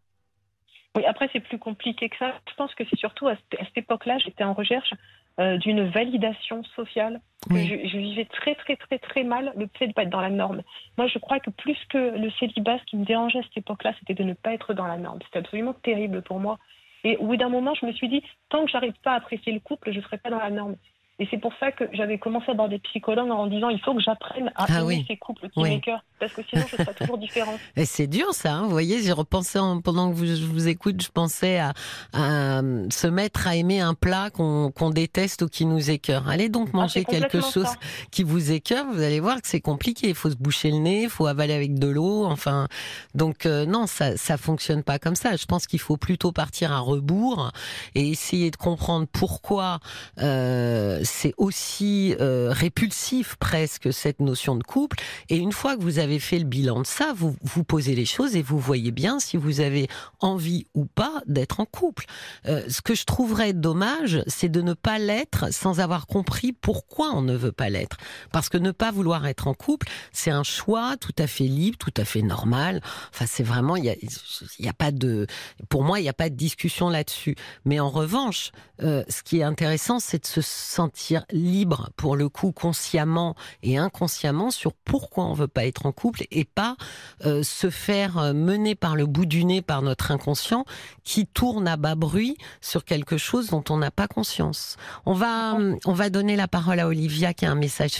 Oui, 0.96 1.04
après 1.04 1.28
c'est 1.32 1.40
plus 1.40 1.58
compliqué 1.58 2.08
que 2.08 2.16
ça. 2.16 2.34
Je 2.48 2.54
pense 2.54 2.74
que 2.74 2.84
c'est 2.88 2.98
surtout 2.98 3.28
à 3.28 3.36
cette 3.50 3.76
époque-là, 3.76 4.18
j'étais 4.18 4.44
en 4.44 4.54
recherche 4.54 4.92
euh, 5.38 5.58
d'une 5.58 5.86
validation 5.90 6.64
sociale. 6.74 7.20
Je, 7.50 7.98
vivais 7.98 8.24
très 8.24 8.54
très 8.54 8.74
très 8.76 8.98
très 8.98 9.22
mal 9.22 9.52
le 9.54 9.68
fait 9.78 9.84
de 9.84 9.90
ne 9.90 9.92
pas 9.92 10.04
être 10.04 10.10
dans 10.10 10.22
la 10.22 10.30
norme. 10.30 10.62
Moi, 10.96 11.08
je 11.08 11.18
crois 11.18 11.40
que 11.40 11.50
plus 11.50 11.76
que 11.90 12.18
le 12.18 12.30
célibat, 12.40 12.78
ce 12.78 12.84
qui 12.86 12.96
me 12.96 13.04
dérangeait 13.04 13.40
à 13.40 13.42
cette 13.42 13.58
époque-là, 13.58 13.92
c'était 13.98 14.14
de 14.14 14.24
ne 14.24 14.32
pas 14.32 14.54
être 14.54 14.72
dans 14.72 14.86
la 14.86 14.96
norme. 14.96 15.18
C'était 15.26 15.40
absolument 15.40 15.74
terrible 15.74 16.22
pour 16.22 16.40
moi. 16.40 16.58
Et 17.06 17.16
au 17.18 17.26
bout 17.26 17.36
d'un 17.36 17.48
moment, 17.48 17.72
je 17.80 17.86
me 17.86 17.92
suis 17.92 18.08
dit, 18.08 18.20
tant 18.48 18.64
que 18.64 18.70
j'arrive 18.72 18.94
pas 19.04 19.12
à 19.12 19.16
apprécier 19.18 19.52
le 19.52 19.60
couple, 19.60 19.92
je 19.92 19.98
ne 19.98 20.02
serai 20.02 20.18
pas 20.18 20.28
dans 20.28 20.40
la 20.40 20.50
norme. 20.50 20.74
Et 21.20 21.28
c'est 21.30 21.38
pour 21.38 21.52
ça 21.60 21.70
que 21.70 21.84
j'avais 21.92 22.18
commencé 22.18 22.46
à 22.48 22.50
avoir 22.50 22.68
des 22.68 22.80
psychologues 22.80 23.30
en 23.30 23.46
disant, 23.46 23.68
il 23.68 23.80
faut 23.80 23.94
que 23.94 24.02
j'apprenne 24.02 24.48
à 24.56 24.66
ah 24.68 24.80
aimer 24.80 25.04
ces 25.06 25.16
couples 25.16 25.48
qui 25.48 25.60
oui. 25.60 25.80
Parce 26.18 26.32
que 26.32 26.42
sinon 26.48 26.64
je 26.70 26.76
serai 26.76 26.94
toujours 26.94 27.18
différente. 27.18 27.58
Et 27.76 27.84
c'est 27.84 28.06
dur 28.06 28.32
ça, 28.32 28.54
hein 28.54 28.62
vous 28.64 28.70
voyez, 28.70 29.02
j'ai 29.02 29.12
repensé 29.12 29.58
en, 29.58 29.80
pendant 29.80 30.12
que 30.12 30.26
je 30.26 30.44
vous 30.44 30.68
écoute, 30.68 31.02
je 31.02 31.08
pensais 31.08 31.58
à, 31.58 31.72
à, 32.12 32.60
se 32.90 33.06
mettre 33.06 33.46
à 33.46 33.56
aimer 33.56 33.80
un 33.80 33.94
plat 33.94 34.30
qu'on 34.30 34.90
déteste 34.90 35.42
ou 35.42 35.48
qui 35.48 35.66
nous 35.66 35.90
écœure. 35.90 36.28
Allez 36.28 36.48
donc 36.48 36.68
ah, 36.72 36.76
manger 36.76 37.04
quelque 37.04 37.40
chose 37.40 37.68
qui 38.10 38.22
vous 38.22 38.52
écœure, 38.52 38.86
vous 38.92 39.02
allez 39.02 39.20
voir 39.20 39.40
que 39.40 39.48
c'est 39.48 39.60
compliqué. 39.60 40.08
Il 40.08 40.14
faut 40.14 40.30
se 40.30 40.36
boucher 40.36 40.70
le 40.70 40.78
nez, 40.78 41.02
il 41.04 41.10
faut 41.10 41.26
avaler 41.26 41.54
avec 41.54 41.78
de 41.78 41.88
l'eau, 41.88 42.24
enfin. 42.24 42.68
Donc 43.14 43.46
euh, 43.46 43.66
non, 43.66 43.86
ça 43.86 44.16
ça 44.16 44.36
fonctionne 44.36 44.82
pas 44.82 44.98
comme 44.98 45.16
ça. 45.16 45.36
Je 45.36 45.46
pense 45.46 45.66
qu'il 45.66 45.80
faut 45.80 45.96
plutôt 45.96 46.32
partir 46.32 46.72
à 46.72 46.78
rebours 46.78 47.52
et 47.94 48.08
essayer 48.08 48.50
de 48.50 48.56
comprendre 48.56 49.06
pourquoi 49.10 49.80
euh, 50.20 51.00
c'est 51.04 51.34
aussi 51.36 52.14
euh, 52.20 52.48
répulsif 52.50 53.36
presque 53.36 53.92
cette 53.92 54.20
notion 54.20 54.56
de 54.56 54.62
couple. 54.62 54.98
Et 55.28 55.36
une 55.36 55.52
fois 55.52 55.76
que 55.76 55.82
vous 55.82 55.98
avez 55.98 56.05
fait 56.18 56.38
le 56.38 56.44
bilan 56.44 56.80
de 56.80 56.86
ça, 56.86 57.12
vous 57.14 57.36
vous 57.42 57.64
posez 57.64 57.94
les 57.94 58.04
choses 58.04 58.36
et 58.36 58.42
vous 58.42 58.58
voyez 58.58 58.90
bien 58.90 59.18
si 59.20 59.36
vous 59.36 59.60
avez 59.60 59.88
envie 60.20 60.66
ou 60.74 60.86
pas 60.86 61.22
d'être 61.26 61.60
en 61.60 61.66
couple. 61.66 62.06
Euh, 62.46 62.62
ce 62.68 62.80
que 62.80 62.94
je 62.94 63.04
trouverais 63.04 63.52
dommage, 63.52 64.22
c'est 64.26 64.48
de 64.48 64.62
ne 64.62 64.74
pas 64.74 64.98
l'être 64.98 65.52
sans 65.52 65.80
avoir 65.80 66.06
compris 66.06 66.52
pourquoi 66.52 67.12
on 67.14 67.22
ne 67.22 67.36
veut 67.36 67.52
pas 67.52 67.68
l'être. 67.68 67.96
Parce 68.32 68.48
que 68.48 68.58
ne 68.58 68.70
pas 68.70 68.90
vouloir 68.90 69.26
être 69.26 69.48
en 69.48 69.54
couple, 69.54 69.88
c'est 70.12 70.30
un 70.30 70.42
choix 70.42 70.96
tout 70.96 71.14
à 71.18 71.26
fait 71.26 71.44
libre, 71.44 71.78
tout 71.78 71.94
à 71.96 72.04
fait 72.04 72.22
normal. 72.22 72.80
Enfin, 73.12 73.26
c'est 73.26 73.42
vraiment, 73.42 73.76
il 73.76 73.84
y 73.84 73.90
a, 73.90 74.70
a 74.70 74.72
pas 74.72 74.92
de, 74.92 75.26
pour 75.68 75.82
moi, 75.82 76.00
il 76.00 76.02
n'y 76.02 76.08
a 76.08 76.14
pas 76.14 76.30
de 76.30 76.34
discussion 76.34 76.88
là-dessus. 76.88 77.36
Mais 77.64 77.80
en 77.80 77.90
revanche, 77.90 78.52
euh, 78.82 79.04
ce 79.08 79.22
qui 79.22 79.38
est 79.38 79.42
intéressant, 79.42 80.00
c'est 80.00 80.22
de 80.22 80.26
se 80.26 80.40
sentir 80.40 81.24
libre, 81.30 81.90
pour 81.96 82.16
le 82.16 82.28
coup, 82.28 82.52
consciemment 82.52 83.34
et 83.62 83.78
inconsciemment, 83.78 84.50
sur 84.50 84.72
pourquoi 84.72 85.24
on 85.24 85.32
veut 85.32 85.48
pas 85.48 85.66
être 85.66 85.86
en 85.86 85.92
couple 85.96 86.24
et 86.30 86.44
pas 86.44 86.76
euh, 87.24 87.42
se 87.42 87.70
faire 87.70 88.18
euh, 88.18 88.32
mener 88.32 88.74
par 88.74 88.94
le 88.94 89.06
bout 89.06 89.26
du 89.26 89.44
nez 89.44 89.62
par 89.62 89.82
notre 89.82 90.12
inconscient 90.12 90.64
qui 91.02 91.26
tourne 91.26 91.66
à 91.66 91.76
bas 91.76 91.94
bruit 91.94 92.36
sur 92.60 92.84
quelque 92.84 93.16
chose 93.18 93.48
dont 93.48 93.64
on 93.70 93.78
n'a 93.78 93.90
pas 93.90 94.06
conscience. 94.06 94.76
On 95.06 95.14
va, 95.14 95.56
on 95.84 95.92
va 95.92 96.10
donner 96.10 96.36
la 96.36 96.48
parole 96.48 96.78
à 96.80 96.86
Olivia 96.86 97.34
qui 97.34 97.46
a 97.46 97.50
un 97.50 97.54
message 97.54 97.92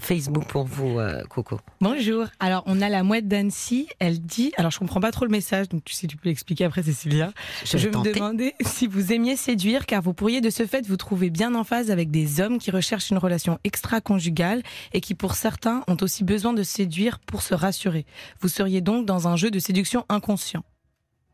Facebook 0.00 0.46
pour 0.46 0.64
vous, 0.64 0.98
Coco. 1.28 1.60
Bonjour. 1.80 2.26
Alors, 2.40 2.62
on 2.66 2.80
a 2.80 2.88
la 2.88 3.02
mouette 3.02 3.28
d'Annecy. 3.28 3.88
Elle 3.98 4.20
dit, 4.20 4.52
alors 4.56 4.70
je 4.70 4.78
comprends 4.78 5.00
pas 5.00 5.12
trop 5.12 5.24
le 5.24 5.30
message, 5.30 5.68
donc 5.68 5.84
tu 5.84 5.94
sais, 5.94 6.06
tu 6.06 6.16
peux 6.16 6.28
l'expliquer 6.28 6.64
après, 6.64 6.82
Cécilia. 6.82 7.32
Je, 7.64 7.78
je 7.78 7.88
me 7.88 8.02
demandais 8.02 8.54
si 8.64 8.86
vous 8.86 9.12
aimiez 9.12 9.36
séduire, 9.36 9.86
car 9.86 10.02
vous 10.02 10.14
pourriez 10.14 10.40
de 10.40 10.50
ce 10.50 10.66
fait 10.66 10.86
vous 10.86 10.96
trouver 10.96 11.30
bien 11.30 11.54
en 11.54 11.64
phase 11.64 11.90
avec 11.90 12.10
des 12.10 12.40
hommes 12.40 12.58
qui 12.58 12.70
recherchent 12.70 13.10
une 13.10 13.18
relation 13.18 13.58
extra-conjugale 13.64 14.62
et 14.92 15.00
qui 15.00 15.14
pour 15.14 15.34
certains 15.34 15.82
ont 15.88 15.96
aussi 16.00 16.24
besoin 16.24 16.52
de 16.52 16.62
séduire 16.62 17.18
pour 17.18 17.41
se 17.42 17.54
rassurer. 17.54 18.06
Vous 18.40 18.48
seriez 18.48 18.80
donc 18.80 19.06
dans 19.06 19.28
un 19.28 19.36
jeu 19.36 19.50
de 19.50 19.58
séduction 19.58 20.04
inconscient. 20.08 20.62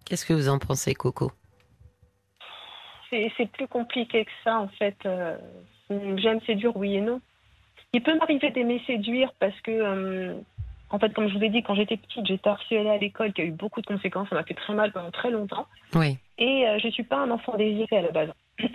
Qu'est-ce 0.05 0.25
que 0.25 0.33
vous 0.33 0.49
en 0.49 0.59
pensez, 0.59 0.95
Coco? 0.95 1.33
C'est 3.11 3.51
plus 3.53 3.69
compliqué 3.69 4.25
que 4.25 4.31
ça, 4.45 4.59
en 4.59 4.69
fait. 4.69 4.97
Euh, 5.07 5.37
j'aime 5.89 6.41
séduire, 6.47 6.77
oui 6.77 6.97
et 6.97 7.01
non. 7.01 7.21
Il 7.93 8.03
peut 8.03 8.17
m'arriver 8.19 8.51
d'aimer 8.51 8.83
séduire 8.87 9.33
parce 9.39 9.59
que, 9.61 9.71
euh, 9.71 10.35
en 10.91 10.99
fait, 10.99 11.13
comme 11.15 11.29
je 11.29 11.37
vous 11.37 11.45
ai 11.45 11.49
dit, 11.49 11.63
quand 11.63 11.75
j'étais 11.75 11.97
petite, 11.97 12.27
j'étais 12.27 12.49
harcelée 12.49 12.89
à 12.89 12.99
l'école, 12.99 13.33
qui 13.33 13.43
a 13.43 13.45
eu 13.45 13.51
beaucoup 13.51 13.81
de 13.81 13.87
conséquences. 13.87 14.29
Ça 14.29 14.35
m'a 14.35 14.45
fait 14.45 14.55
très 14.55 14.75
mal 14.75 14.93
pendant 14.93 15.11
très 15.11 15.31
longtemps. 15.31 15.67
Oui. 15.95 16.19
Et 16.37 16.67
euh, 16.67 16.79
je 16.79 16.87
ne 16.87 16.93
suis 16.93 17.03
pas 17.03 17.17
un 17.17 17.31
enfant 17.31 17.57
désiré 17.57 17.99
à 17.99 18.03
la 18.03 18.11
base. 18.11 18.31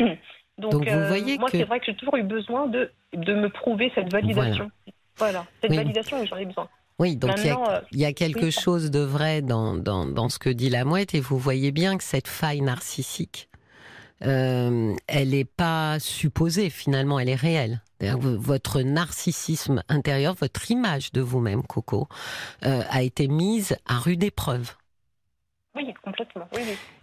Donc, 0.58 0.88
vous 0.88 1.06
voyez 1.08 1.38
moi, 1.38 1.50
c'est 1.50 1.63
vrai 1.63 1.80
que 1.80 1.88
j'ai 1.88 1.96
toujours 1.96 2.17
eu 2.17 2.24
besoin 2.24 2.67
de, 2.67 2.91
de 3.13 3.34
me 3.34 3.50
prouver 3.50 3.91
cette 3.96 4.12
validation. 4.12 4.69
Voilà, 5.17 5.46
cette 5.62 5.74
validation, 5.74 6.24
j'en 6.26 6.38
ai 6.38 6.46
besoin. 6.46 6.69
Oui, 6.99 7.15
donc 7.15 7.39
il 7.91 7.99
y, 7.99 8.06
a, 8.06 8.13
quelque 8.13 8.51
chose 8.51 8.91
de 8.91 8.99
vrai 8.99 9.41
dans, 9.41 9.75
dans, 9.75 10.06
dans, 10.06 10.29
ce 10.29 10.38
que 10.38 10.49
dit 10.49 10.69
la 10.69 10.86
mouette, 10.86 11.15
et 11.15 11.19
vous 11.19 11.38
voyez 11.38 11.71
bien 11.71 11.97
que 11.97 12.03
cette 12.03 12.27
faille 12.27 12.62
narcissique, 12.62 13.49
euh, 14.25 14.93
elle 15.08 15.29
n'est 15.29 15.45
pas 15.45 15.99
supposée 15.99 16.69
finalement, 16.69 17.19
elle 17.19 17.29
est 17.29 17.36
réelle. 17.36 17.82
Votre 17.99 18.82
narcissisme 18.82 19.82
intérieur, 19.88 20.36
votre 20.36 20.69
image 20.69 21.13
de 21.13 21.21
vous-même, 21.21 21.63
Coco, 21.63 22.10
euh, 22.65 22.84
a 22.89 23.01
été 23.01 23.29
mise 23.29 23.77
à 23.86 23.97
rude 23.97 24.23
épreuve. 24.23 24.73
Oui, 25.76 25.92
complètement. 26.04 26.48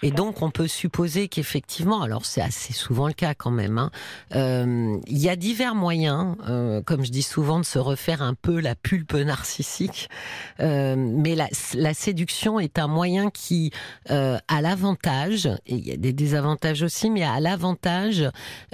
Et 0.03 0.13
donc, 0.13 0.43
on 0.43 0.51
peut 0.51 0.69
supposer 0.69 1.27
qu'effectivement, 1.27 2.03
alors 2.03 2.25
c'est 2.25 2.41
assez 2.41 2.73
souvent 2.73 3.09
le 3.09 3.15
cas 3.15 3.35
quand 3.35 3.51
même, 3.51 3.79
hein, 3.79 3.91
euh, 4.37 4.97
il 5.09 5.19
y 5.19 5.29
a 5.29 5.35
divers 5.35 5.75
moyens, 5.75 6.37
euh, 6.49 6.81
comme 6.81 7.05
je 7.05 7.11
dis 7.11 7.23
souvent, 7.23 7.59
de 7.59 7.65
se 7.65 7.81
refaire 7.81 8.23
un 8.23 8.35
peu 8.35 8.61
la 8.61 8.77
pulpe 8.77 9.15
narcissique. 9.15 10.09
Euh, 10.61 10.95
mais 10.97 11.35
la, 11.35 11.49
la, 11.75 11.95
séduction 11.95 12.61
est 12.61 12.79
un 12.79 12.87
moyen 12.87 13.31
qui 13.31 13.73
euh, 14.11 14.39
a 14.47 14.63
l'avantage, 14.63 15.47
et 15.67 15.75
il 15.75 15.87
y 15.87 15.93
a 15.93 15.97
des 15.97 16.13
désavantages 16.13 16.83
aussi, 16.83 17.11
mais 17.11 17.25
a 17.25 17.41
l'avantage 17.41 18.25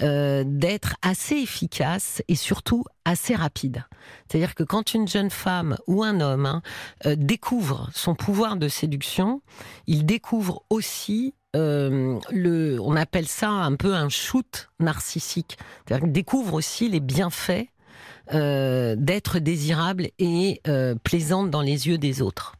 euh, 0.02 0.44
d'être 0.46 0.96
assez 1.00 1.36
efficace 1.36 2.22
et 2.28 2.34
surtout 2.34 2.84
assez 3.06 3.36
rapide. 3.36 3.84
C'est-à-dire 4.28 4.54
que 4.54 4.64
quand 4.64 4.92
une 4.92 5.08
jeune 5.08 5.30
femme 5.30 5.76
ou 5.86 6.02
un 6.02 6.20
homme 6.20 6.44
hein, 6.44 6.62
euh, 7.06 7.14
découvre 7.16 7.88
son 7.94 8.14
pouvoir 8.14 8.56
de 8.56 8.68
séduction, 8.68 9.40
il 9.86 10.04
découvre 10.04 10.64
aussi 10.68 11.32
euh, 11.54 12.18
le, 12.30 12.78
on 12.82 12.96
appelle 12.96 13.28
ça 13.28 13.48
un 13.48 13.76
peu 13.76 13.94
un 13.94 14.08
shoot 14.08 14.68
narcissique. 14.80 15.56
C'est-à-dire 15.86 16.04
qu'il 16.04 16.12
découvre 16.12 16.54
aussi 16.54 16.88
les 16.88 17.00
bienfaits 17.00 17.68
euh, 18.34 18.96
d'être 18.98 19.38
désirable 19.38 20.08
et 20.18 20.60
plaisante 21.04 21.48
dans 21.48 21.62
les 21.62 21.86
yeux 21.86 21.98
des 21.98 22.20
autres. 22.20 22.56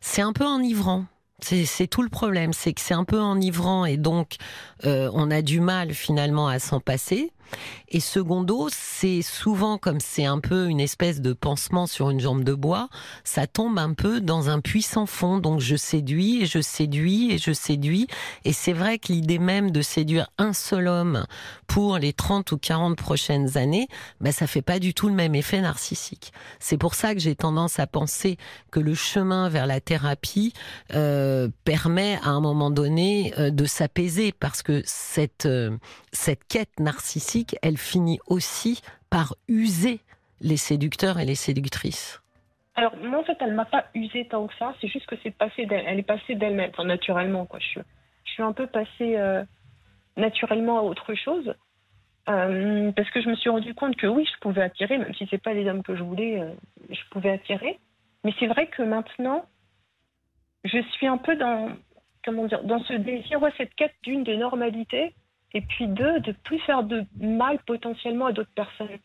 C'est 0.00 0.22
un 0.22 0.32
peu 0.32 0.46
enivrant. 0.46 1.04
C'est 1.42 1.86
tout 1.86 2.02
le 2.02 2.10
problème, 2.10 2.52
c'est 2.52 2.74
que 2.74 2.82
c'est 2.82 2.94
un 2.94 3.04
peu 3.04 3.18
enivrant 3.18 3.86
et 3.86 3.96
donc 3.96 4.36
on 4.84 5.30
a 5.30 5.40
du 5.40 5.60
mal 5.60 5.94
finalement 5.94 6.48
à 6.48 6.58
s'en 6.58 6.80
passer. 6.80 7.32
Et 7.88 8.00
secondo, 8.00 8.68
c'est 8.70 9.22
souvent 9.22 9.78
comme 9.78 10.00
c'est 10.00 10.24
un 10.24 10.40
peu 10.40 10.68
une 10.68 10.80
espèce 10.80 11.20
de 11.20 11.32
pansement 11.32 11.86
sur 11.86 12.10
une 12.10 12.20
jambe 12.20 12.44
de 12.44 12.54
bois, 12.54 12.88
ça 13.24 13.46
tombe 13.46 13.78
un 13.78 13.94
peu 13.94 14.20
dans 14.20 14.48
un 14.48 14.60
puissant 14.60 15.06
fond. 15.06 15.38
Donc 15.38 15.60
je 15.60 15.76
séduis 15.76 16.42
et 16.42 16.46
je 16.46 16.60
séduis 16.60 17.32
et 17.32 17.38
je 17.38 17.52
séduis. 17.52 18.06
Et 18.44 18.52
c'est 18.52 18.72
vrai 18.72 18.98
que 18.98 19.12
l'idée 19.12 19.38
même 19.38 19.70
de 19.70 19.82
séduire 19.82 20.28
un 20.38 20.52
seul 20.52 20.88
homme 20.88 21.26
pour 21.66 21.98
les 21.98 22.12
30 22.12 22.52
ou 22.52 22.58
40 22.58 22.96
prochaines 22.96 23.56
années, 23.56 23.88
ben 24.20 24.32
ça 24.32 24.46
fait 24.46 24.62
pas 24.62 24.78
du 24.78 24.94
tout 24.94 25.08
le 25.08 25.14
même 25.14 25.34
effet 25.34 25.60
narcissique. 25.60 26.32
C'est 26.58 26.78
pour 26.78 26.94
ça 26.94 27.14
que 27.14 27.20
j'ai 27.20 27.34
tendance 27.34 27.78
à 27.78 27.86
penser 27.86 28.36
que 28.70 28.80
le 28.80 28.94
chemin 28.94 29.48
vers 29.48 29.66
la 29.66 29.80
thérapie 29.80 30.52
euh, 30.94 31.48
permet 31.64 32.18
à 32.22 32.30
un 32.30 32.40
moment 32.40 32.70
donné 32.70 33.32
euh, 33.38 33.50
de 33.50 33.64
s'apaiser 33.64 34.32
parce 34.32 34.62
que 34.62 34.82
cette 34.84 35.46
euh, 35.46 35.76
cette 36.12 36.44
quête 36.48 36.80
narcissique, 36.80 37.39
elle 37.62 37.78
finit 37.78 38.18
aussi 38.26 38.82
par 39.10 39.34
user 39.48 40.00
les 40.40 40.56
séducteurs 40.56 41.18
et 41.18 41.24
les 41.24 41.34
séductrices. 41.34 42.20
Alors 42.74 42.96
moi 42.96 43.20
en 43.20 43.24
fait 43.24 43.36
elle 43.40 43.54
m'a 43.54 43.64
pas 43.64 43.86
usé 43.94 44.26
tant 44.26 44.46
que 44.46 44.54
ça, 44.58 44.74
c'est 44.80 44.88
juste 44.88 45.06
que 45.06 45.16
c'est 45.22 45.32
passé 45.32 45.66
elle 45.70 45.98
est 45.98 46.02
passée 46.02 46.34
d'elle-même, 46.34 46.70
naturellement. 46.84 47.46
Je 47.58 47.80
suis, 48.24 48.42
un 48.42 48.52
peu 48.52 48.66
passée 48.66 49.16
euh, 49.16 49.44
naturellement 50.16 50.78
à 50.78 50.82
autre 50.82 51.14
chose 51.14 51.54
euh, 52.28 52.92
parce 52.92 53.10
que 53.10 53.20
je 53.20 53.28
me 53.28 53.34
suis 53.34 53.50
rendu 53.50 53.74
compte 53.74 53.96
que 53.96 54.06
oui 54.06 54.24
je 54.24 54.38
pouvais 54.40 54.62
attirer, 54.62 54.96
même 54.98 55.14
si 55.14 55.26
c'est 55.30 55.42
pas 55.42 55.52
les 55.52 55.68
hommes 55.68 55.82
que 55.82 55.96
je 55.96 56.02
voulais, 56.02 56.40
euh, 56.40 56.52
je 56.88 57.00
pouvais 57.10 57.30
attirer. 57.30 57.78
Mais 58.24 58.32
c'est 58.38 58.46
vrai 58.46 58.68
que 58.68 58.82
maintenant 58.82 59.44
je 60.64 60.80
suis 60.92 61.06
un 61.06 61.18
peu 61.18 61.36
dans 61.36 61.70
comment 62.24 62.46
dire 62.46 62.62
dans 62.64 62.82
ce 62.84 62.94
désir, 62.94 63.40
cette 63.58 63.74
quête 63.74 63.94
d'une 64.04 64.24
de 64.24 64.34
normalité 64.34 65.14
et 65.54 65.60
puis 65.62 65.86
deux, 65.86 66.20
de 66.20 66.32
plus 66.32 66.58
faire 66.60 66.82
de 66.82 67.04
mal 67.18 67.58
potentiellement 67.66 68.26
à 68.26 68.32
d'autres 68.32 68.54
personnes. 68.54 68.98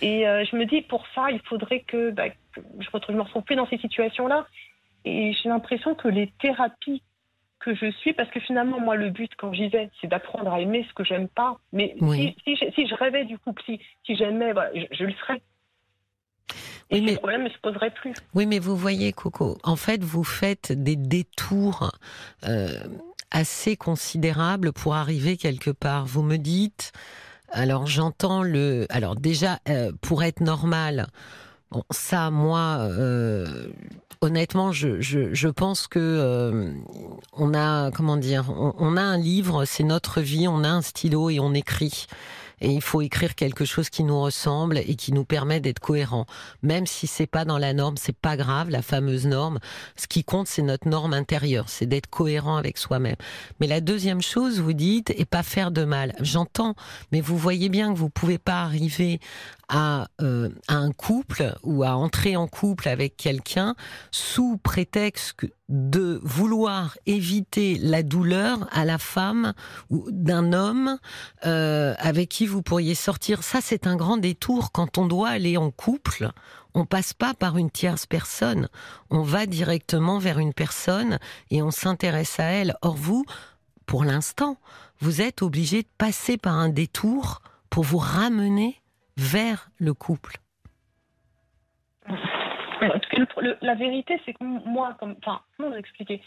Et 0.00 0.26
euh, 0.26 0.44
je 0.50 0.56
me 0.56 0.64
dis, 0.64 0.82
pour 0.82 1.04
ça, 1.14 1.30
il 1.30 1.40
faudrait 1.40 1.80
que, 1.80 2.10
bah, 2.10 2.24
je, 2.56 2.90
retrouve, 2.90 3.14
je 3.14 3.18
me 3.18 3.22
retrouve 3.22 3.42
plus 3.42 3.56
dans 3.56 3.66
ces 3.66 3.78
situations-là. 3.78 4.46
Et 5.04 5.32
j'ai 5.32 5.48
l'impression 5.48 5.94
que 5.94 6.08
les 6.08 6.32
thérapies 6.40 7.02
que 7.60 7.74
je 7.74 7.90
suis, 7.90 8.12
parce 8.12 8.30
que 8.30 8.40
finalement, 8.40 8.80
moi, 8.80 8.96
le 8.96 9.10
but 9.10 9.30
quand 9.36 9.52
j'y 9.52 9.68
vais, 9.68 9.90
c'est 10.00 10.06
d'apprendre 10.06 10.52
à 10.52 10.60
aimer 10.60 10.86
ce 10.88 10.94
que 10.94 11.04
j'aime 11.04 11.28
pas. 11.28 11.58
Mais 11.72 11.96
si, 12.44 12.56
si, 12.74 12.86
je 12.86 12.94
rêvais 12.94 13.24
du 13.24 13.38
couple, 13.38 13.62
si, 13.64 13.80
si 14.04 14.16
j'aimais, 14.16 14.52
je, 14.92 15.04
le 15.04 15.12
serais. 15.14 15.42
Et 16.90 17.00
mais, 17.00 17.16
problème 17.16 17.42
ne 17.42 17.48
se 17.48 17.58
poserait 17.58 17.90
plus. 17.90 18.14
Oui, 18.34 18.46
mais 18.46 18.58
vous 18.58 18.76
voyez, 18.76 19.12
Coco, 19.12 19.58
en 19.64 19.76
fait, 19.76 20.02
vous 20.02 20.24
faites 20.24 20.72
des 20.72 20.96
détours. 20.96 21.90
Euh, 22.48 22.78
assez 23.30 23.76
considérable 23.76 24.72
pour 24.72 24.94
arriver 24.94 25.36
quelque 25.36 25.70
part. 25.70 26.06
Vous 26.06 26.22
me 26.22 26.36
dites, 26.36 26.92
alors 27.50 27.86
j'entends 27.86 28.42
le, 28.42 28.86
alors 28.90 29.16
déjà 29.16 29.58
euh, 29.68 29.92
pour 30.00 30.22
être 30.22 30.40
normal, 30.40 31.08
bon 31.70 31.82
ça 31.90 32.30
moi. 32.30 32.78
Euh, 32.80 33.68
honnêtement, 34.20 34.72
je, 34.72 35.00
je, 35.00 35.32
je, 35.32 35.48
pense 35.48 35.86
que 35.86 35.98
euh, 35.98 36.72
on 37.32 37.54
a 37.54 37.90
comment 37.90 38.16
dire, 38.16 38.50
on, 38.50 38.74
on, 38.78 38.96
a 38.96 39.02
un 39.02 39.18
livre, 39.18 39.64
c'est 39.64 39.84
notre 39.84 40.20
vie, 40.20 40.48
on 40.48 40.64
a 40.64 40.68
un 40.68 40.82
stylo 40.82 41.30
et 41.30 41.40
on 41.40 41.54
écrit. 41.54 42.06
Et 42.60 42.70
il 42.70 42.82
faut 42.82 43.02
écrire 43.02 43.34
quelque 43.34 43.64
chose 43.64 43.90
qui 43.90 44.04
nous 44.04 44.20
ressemble 44.20 44.78
et 44.78 44.94
qui 44.94 45.12
nous 45.12 45.24
permet 45.24 45.60
d'être 45.60 45.80
cohérent. 45.80 46.26
Même 46.62 46.86
si 46.86 47.06
c'est 47.06 47.26
pas 47.26 47.44
dans 47.44 47.58
la 47.58 47.72
norme, 47.72 47.96
c'est 47.96 48.16
pas 48.16 48.36
grave, 48.36 48.70
la 48.70 48.82
fameuse 48.82 49.26
norme. 49.26 49.58
Ce 49.96 50.06
qui 50.06 50.24
compte, 50.24 50.48
c'est 50.48 50.62
notre 50.62 50.88
norme 50.88 51.12
intérieure, 51.14 51.68
c'est 51.68 51.86
d'être 51.86 52.08
cohérent 52.08 52.56
avec 52.56 52.78
soi-même. 52.78 53.16
Mais 53.60 53.66
la 53.66 53.80
deuxième 53.80 54.22
chose, 54.22 54.60
vous 54.60 54.72
dites, 54.72 55.10
et 55.16 55.24
pas 55.24 55.42
faire 55.42 55.70
de 55.70 55.84
mal. 55.84 56.14
J'entends, 56.20 56.74
mais 57.12 57.20
vous 57.20 57.36
voyez 57.36 57.68
bien 57.68 57.92
que 57.92 57.98
vous 57.98 58.10
pouvez 58.10 58.38
pas 58.38 58.62
arriver 58.62 59.20
à, 59.68 60.08
euh, 60.20 60.50
à, 60.66 60.76
un 60.76 60.92
couple 60.92 61.54
ou 61.62 61.84
à 61.84 61.96
entrer 61.96 62.36
en 62.36 62.46
couple 62.46 62.88
avec 62.88 63.16
quelqu'un 63.16 63.74
sous 64.10 64.58
prétexte 64.58 65.46
de 65.68 66.20
vouloir 66.22 66.96
éviter 67.06 67.78
la 67.78 68.02
douleur 68.02 68.66
à 68.72 68.84
la 68.84 68.98
femme 68.98 69.52
ou 69.90 70.06
d'un 70.10 70.52
homme 70.52 70.98
euh, 71.44 71.94
avec 71.98 72.28
qui 72.30 72.46
vous 72.46 72.62
pourriez 72.62 72.94
sortir. 72.94 73.42
Ça, 73.42 73.60
c'est 73.62 73.86
un 73.86 73.96
grand 73.96 74.16
détour. 74.16 74.72
Quand 74.72 74.96
on 74.96 75.06
doit 75.06 75.28
aller 75.28 75.56
en 75.56 75.70
couple, 75.70 76.30
on 76.74 76.86
passe 76.86 77.12
pas 77.12 77.34
par 77.34 77.58
une 77.58 77.70
tierce 77.70 78.06
personne. 78.06 78.68
On 79.10 79.22
va 79.22 79.46
directement 79.46 80.18
vers 80.18 80.38
une 80.38 80.54
personne 80.54 81.18
et 81.50 81.62
on 81.62 81.70
s'intéresse 81.70 82.40
à 82.40 82.44
elle. 82.44 82.76
Or, 82.82 82.96
vous, 82.96 83.24
pour 83.84 84.04
l'instant, 84.04 84.58
vous 85.00 85.20
êtes 85.20 85.42
obligé 85.42 85.82
de 85.82 85.88
passer 85.98 86.38
par 86.38 86.54
un 86.54 86.68
détour 86.68 87.42
pour 87.70 87.84
vous 87.84 87.98
ramener 87.98 88.80
vers 89.18 89.68
le 89.78 89.92
couple. 89.92 90.38
La 93.60 93.74
vérité, 93.74 94.20
c'est 94.24 94.32
que 94.32 94.44
moi, 94.44 94.96
comme, 95.00 95.16
enfin, 95.18 95.40
comment 95.56 95.70
vous 95.70 95.76
expliquer? 95.76 96.22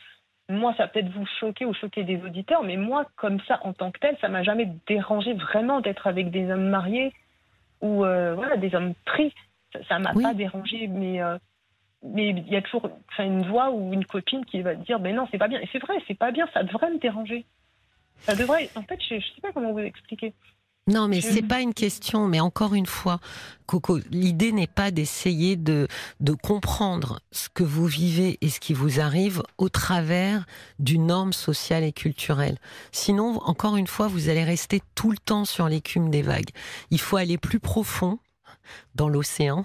Moi, 0.49 0.73
ça 0.75 0.87
peut-être 0.87 1.09
vous 1.11 1.25
choquer 1.39 1.65
ou 1.65 1.73
choquer 1.73 2.03
des 2.03 2.21
auditeurs, 2.21 2.63
mais 2.63 2.75
moi, 2.75 3.05
comme 3.15 3.39
ça, 3.47 3.59
en 3.63 3.71
tant 3.71 3.91
que 3.91 3.99
tel, 3.99 4.17
ça 4.19 4.27
m'a 4.27 4.43
jamais 4.43 4.69
dérangé 4.85 5.33
vraiment 5.33 5.79
d'être 5.79 6.07
avec 6.07 6.29
des 6.29 6.51
hommes 6.51 6.67
mariés 6.67 7.13
ou 7.79 8.03
euh, 8.03 8.35
voilà, 8.35 8.57
des 8.57 8.75
hommes 8.75 8.93
pris. 9.05 9.33
Ça 9.87 9.97
m'a 9.99 10.13
pas 10.13 10.33
dérangé, 10.33 10.87
mais 10.87 11.21
euh, 11.21 11.37
mais 12.03 12.29
il 12.29 12.49
y 12.49 12.57
a 12.57 12.61
toujours 12.61 12.89
une 13.19 13.43
voix 13.43 13.71
ou 13.71 13.93
une 13.93 14.05
copine 14.05 14.43
qui 14.45 14.61
va 14.61 14.75
dire 14.75 14.99
ben 14.99 15.15
non 15.15 15.27
c'est 15.31 15.37
pas 15.37 15.47
bien. 15.47 15.61
Et 15.61 15.69
c'est 15.71 15.79
vrai 15.79 15.95
c'est 16.07 16.17
pas 16.17 16.31
bien 16.31 16.47
ça 16.53 16.63
devrait 16.63 16.91
me 16.91 16.99
déranger. 16.99 17.45
Ça 18.17 18.35
devrait 18.35 18.69
en 18.75 18.81
fait 18.81 18.99
je, 19.01 19.15
je 19.19 19.25
sais 19.33 19.41
pas 19.41 19.53
comment 19.53 19.71
vous 19.71 19.79
expliquer 19.79 20.33
non, 20.87 21.07
mais 21.07 21.21
c'est 21.21 21.43
pas 21.43 21.61
une 21.61 21.73
question. 21.73 22.27
Mais 22.27 22.39
encore 22.39 22.73
une 22.73 22.87
fois, 22.87 23.19
Coco, 23.67 23.99
l'idée 24.09 24.51
n'est 24.51 24.67
pas 24.67 24.89
d'essayer 24.89 25.55
de, 25.55 25.87
de 26.19 26.33
comprendre 26.33 27.21
ce 27.31 27.49
que 27.49 27.63
vous 27.63 27.85
vivez 27.85 28.39
et 28.41 28.49
ce 28.49 28.59
qui 28.59 28.73
vous 28.73 28.99
arrive 28.99 29.43
au 29.57 29.69
travers 29.69 30.45
d'une 30.79 31.05
norme 31.07 31.33
sociale 31.33 31.83
et 31.83 31.93
culturelle. 31.93 32.57
Sinon, 32.91 33.39
encore 33.43 33.77
une 33.77 33.87
fois, 33.87 34.07
vous 34.07 34.29
allez 34.29 34.43
rester 34.43 34.81
tout 34.95 35.11
le 35.11 35.17
temps 35.17 35.45
sur 35.45 35.69
l'écume 35.69 36.09
des 36.09 36.23
vagues. 36.23 36.49
Il 36.89 36.99
faut 36.99 37.17
aller 37.17 37.37
plus 37.37 37.59
profond 37.59 38.17
dans 38.95 39.09
l'océan 39.09 39.63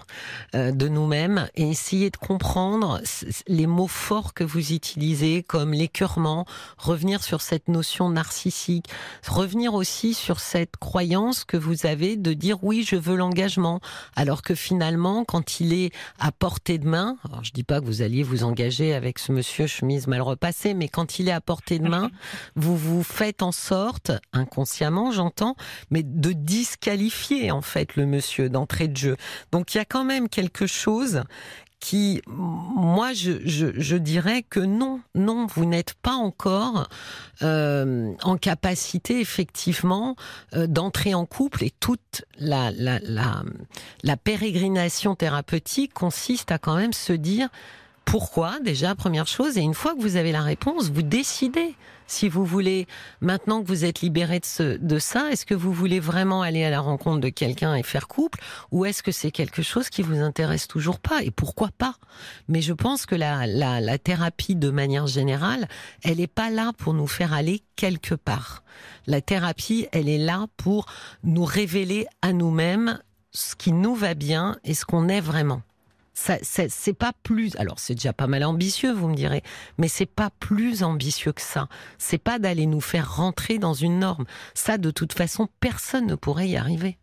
euh, 0.55 0.73
de 0.73 0.89
nous-mêmes 0.89 1.49
et 1.55 1.69
essayer 1.69 2.11
de 2.11 2.17
comprendre 2.17 3.01
les 3.47 3.67
mots 3.67 3.89
forts 3.89 4.35
que 4.35 4.45
vous 4.45 4.73
utilisez 4.73 5.43
comme 5.43 5.73
l'écœurement, 5.73 6.47
revenir 6.79 7.23
sur 7.23 7.41
cette 7.41 7.69
notion 7.69 8.11
narcissique, 8.11 8.87
revenir 9.27 9.75
aussi 9.75 10.15
sur 10.15 10.41
cette 10.41 10.77
croyance 10.77 11.45
que 11.45 11.57
vous 11.57 11.87
avez 11.87 12.17
de 12.17 12.33
dire 12.33 12.63
oui, 12.63 12.85
je 12.87 12.97
veux 12.97 13.17
l'engagement, 13.17 13.81
alors 14.15 14.43
que 14.43 14.55
finalement, 14.55 15.25
quand 15.25 15.61
il 15.61 15.73
est 15.73 15.93
à 16.19 16.33
portée 16.33 16.79
de 16.79 16.87
main, 16.87 17.17
alors 17.29 17.45
je 17.45 17.53
dis 17.53 17.65
pas 17.65 17.81
que 17.81 17.87
vous 17.87 18.03
alliez 18.03 18.23
vous 18.23 18.45
engager 18.45 18.95
avec 18.95 19.19
ce 19.19 19.33
monsieur 19.33 19.67
chemise 19.67 20.07
mal 20.07 20.23
repassée, 20.23 20.75
mais 20.75 20.89
quand 20.89 21.19
il 21.19 21.29
est 21.29 21.33
à 21.33 21.41
portée 21.41 21.79
de 21.79 21.89
main, 21.89 22.11
vous 22.57 22.77
vous 22.77 23.03
faites 23.03 23.43
en 23.43 23.53
sorte, 23.53 24.13
inconsciemment 24.33 25.11
j'entends, 25.11 25.57
mais 25.91 26.03
de 26.03 26.33
disqualifier 26.33 27.51
en 27.51 27.63
fait 27.63 27.97
le 27.97 28.07
monsieur 28.07 28.49
de 28.89 28.97
jeu. 28.97 29.17
Donc 29.53 29.75
il 29.75 29.79
y 29.79 29.81
a 29.81 29.85
quand 29.85 30.05
même 30.05 30.29
quelque 30.29 30.67
chose 30.67 31.23
qui, 31.79 32.23
moi, 32.27 33.13
je, 33.13 33.97
dirais 33.97 34.43
que 34.43 34.61
non, 34.61 35.01
non, 35.15 35.47
vous 35.47 35.67
n'êtes 35.67 35.95
pas 35.95 36.15
encore 36.15 36.89
euh, 37.43 38.13
en 38.23 38.37
capacité, 38.39 39.21
effectivement, 39.21 40.17
euh, 40.55 40.67
d'entrer 40.67 41.15
en 41.15 41.27
couple 41.27 41.65
et 41.65 41.71
toute 41.79 42.25
la, 42.39 42.71
la, 42.73 42.99
la 44.03 44.17
pérégrination 44.17 45.15
thérapeutique 45.15 45.93
consiste 45.93 46.51
à 46.51 46.59
quand 46.59 46.77
même 46.77 46.95
se 46.95 47.13
dire 47.13 47.49
pourquoi, 48.07 48.61
déjà, 48.61 48.95
première 48.95 49.27
chose, 49.27 49.59
et 49.59 49.63
une 49.63 49.75
fois 49.75 49.95
que 49.95 50.01
vous 50.01 50.15
avez 50.15 50.31
la 50.31 50.41
réponse, 50.41 50.91
vous 50.91 51.03
décidez. 51.03 51.75
Si 52.07 52.29
vous 52.29 52.45
voulez, 52.45 52.87
maintenant 53.21 53.61
que 53.61 53.67
vous 53.67 53.85
êtes 53.85 54.01
libéré 54.01 54.39
de, 54.39 54.79
de 54.81 54.99
ça, 55.01 55.33
est-ce 55.33 55.45
que 55.45 55.57
vous 55.57 55.73
voulez 55.73 55.99
vraiment 55.99 56.41
aller 56.41 56.65
à 56.65 56.71
la 56.71 56.79
rencontre 56.79 57.19
de 57.19 57.31
quelqu'un 57.31 57.75
et 57.75 57.83
faire 57.83 58.07
couple 58.07 58.39
ou 58.71 58.85
est-ce 58.85 59.03
que 59.03 59.11
c'est 59.11 59.33
quelque 59.33 59.61
chose 59.61 59.91
qui 59.91 60.03
vous 60.03 60.21
intéresse 60.21 60.69
toujours 60.69 61.01
pas 61.01 61.25
Et 61.25 61.33
pourquoi 61.33 61.71
pas? 61.77 61.97
Mais 62.47 62.63
je 62.63 62.73
pense 62.73 63.07
que 63.07 63.17
la, 63.17 63.49
la, 63.49 63.81
la 63.81 63.99
thérapie, 63.99 64.55
de 64.55 64.71
manière 64.71 65.09
générale, 65.09 65.67
elle 66.05 66.19
n'est 66.19 66.29
pas 66.29 66.49
là 66.49 66.73
pour 66.79 66.95
nous 66.95 67.09
faire 67.09 67.33
aller 67.33 67.65
quelque 67.75 68.15
part. 68.15 68.63
La 69.09 69.21
thérapie, 69.21 69.89
elle 69.91 70.09
est 70.09 70.25
là 70.25 70.47
pour 70.57 70.87
nous 71.25 71.45
révéler 71.45 72.07
à 72.23 72.33
nous-mêmes 72.33 73.01
ce 73.33 73.57
qui 73.57 73.73
nous 73.73 73.97
va 73.97 74.15
bien 74.15 74.59
et 74.63 74.75
ce 74.75 74.85
qu'on 74.85 75.09
est 75.09 75.21
vraiment 75.21 75.63
ça, 76.17 76.39
c'est 76.43 76.95
pas 76.95 77.13
plus. 77.23 77.55
Alors 77.57 77.79
c'est 77.79 77.95
déjà 77.95 78.13
pas 78.13 78.27
mal 78.27 78.43
ambitieux, 78.43 78.93
vous 78.93 79.09
me 79.09 79.15
direz, 79.15 79.43
mais 79.79 79.87
c'est 79.87 80.07
pas 80.07 80.31
plus 80.41 80.83
ambitieux 80.83 81.33
que 81.33 81.43
ça. 81.43 81.69
C'est 81.99 82.19
pas 82.19 82.39
d'aller 82.39 82.67
nous 82.67 82.81
faire 82.81 83.17
rentrer 83.17 83.59
dans 83.59 83.75
une 83.75 83.99
norme. 83.99 84.25
Ça, 84.55 84.79
de 84.79 84.91
toute 84.91 85.13
façon, 85.13 85.49
personne 85.61 86.07
ne 86.07 86.15
pourrait 86.15 86.49
y 86.49 86.57
arriver. 86.57 86.99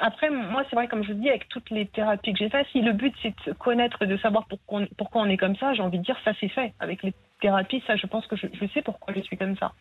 Après, 0.00 0.30
moi, 0.30 0.64
c'est 0.68 0.76
vrai, 0.76 0.88
comme 0.88 1.04
je 1.04 1.12
vous 1.12 1.20
dis, 1.20 1.28
avec 1.28 1.48
toutes 1.48 1.70
les 1.70 1.86
thérapies 1.86 2.32
que 2.32 2.38
j'ai 2.38 2.48
faites, 2.48 2.66
si 2.72 2.80
le 2.80 2.92
but 2.92 3.14
c'est 3.22 3.34
de 3.46 3.52
connaître, 3.52 4.04
de 4.04 4.16
savoir 4.18 4.46
pourquoi 4.48 4.80
on, 4.80 4.86
pourquoi 4.96 5.22
on 5.22 5.26
est 5.26 5.36
comme 5.36 5.56
ça, 5.56 5.74
j'ai 5.74 5.82
envie 5.82 5.98
de 5.98 6.04
dire 6.04 6.16
ça 6.24 6.32
c'est 6.40 6.48
fait. 6.48 6.72
Avec 6.80 7.02
les 7.02 7.12
thérapie, 7.40 7.82
ça, 7.86 7.96
je 7.96 8.06
pense 8.06 8.26
que 8.26 8.36
je, 8.36 8.46
sais 8.72 8.82
pourquoi 8.82 9.14
je 9.14 9.20
suis 9.20 9.36
comme 9.36 9.56
ça. 9.56 9.72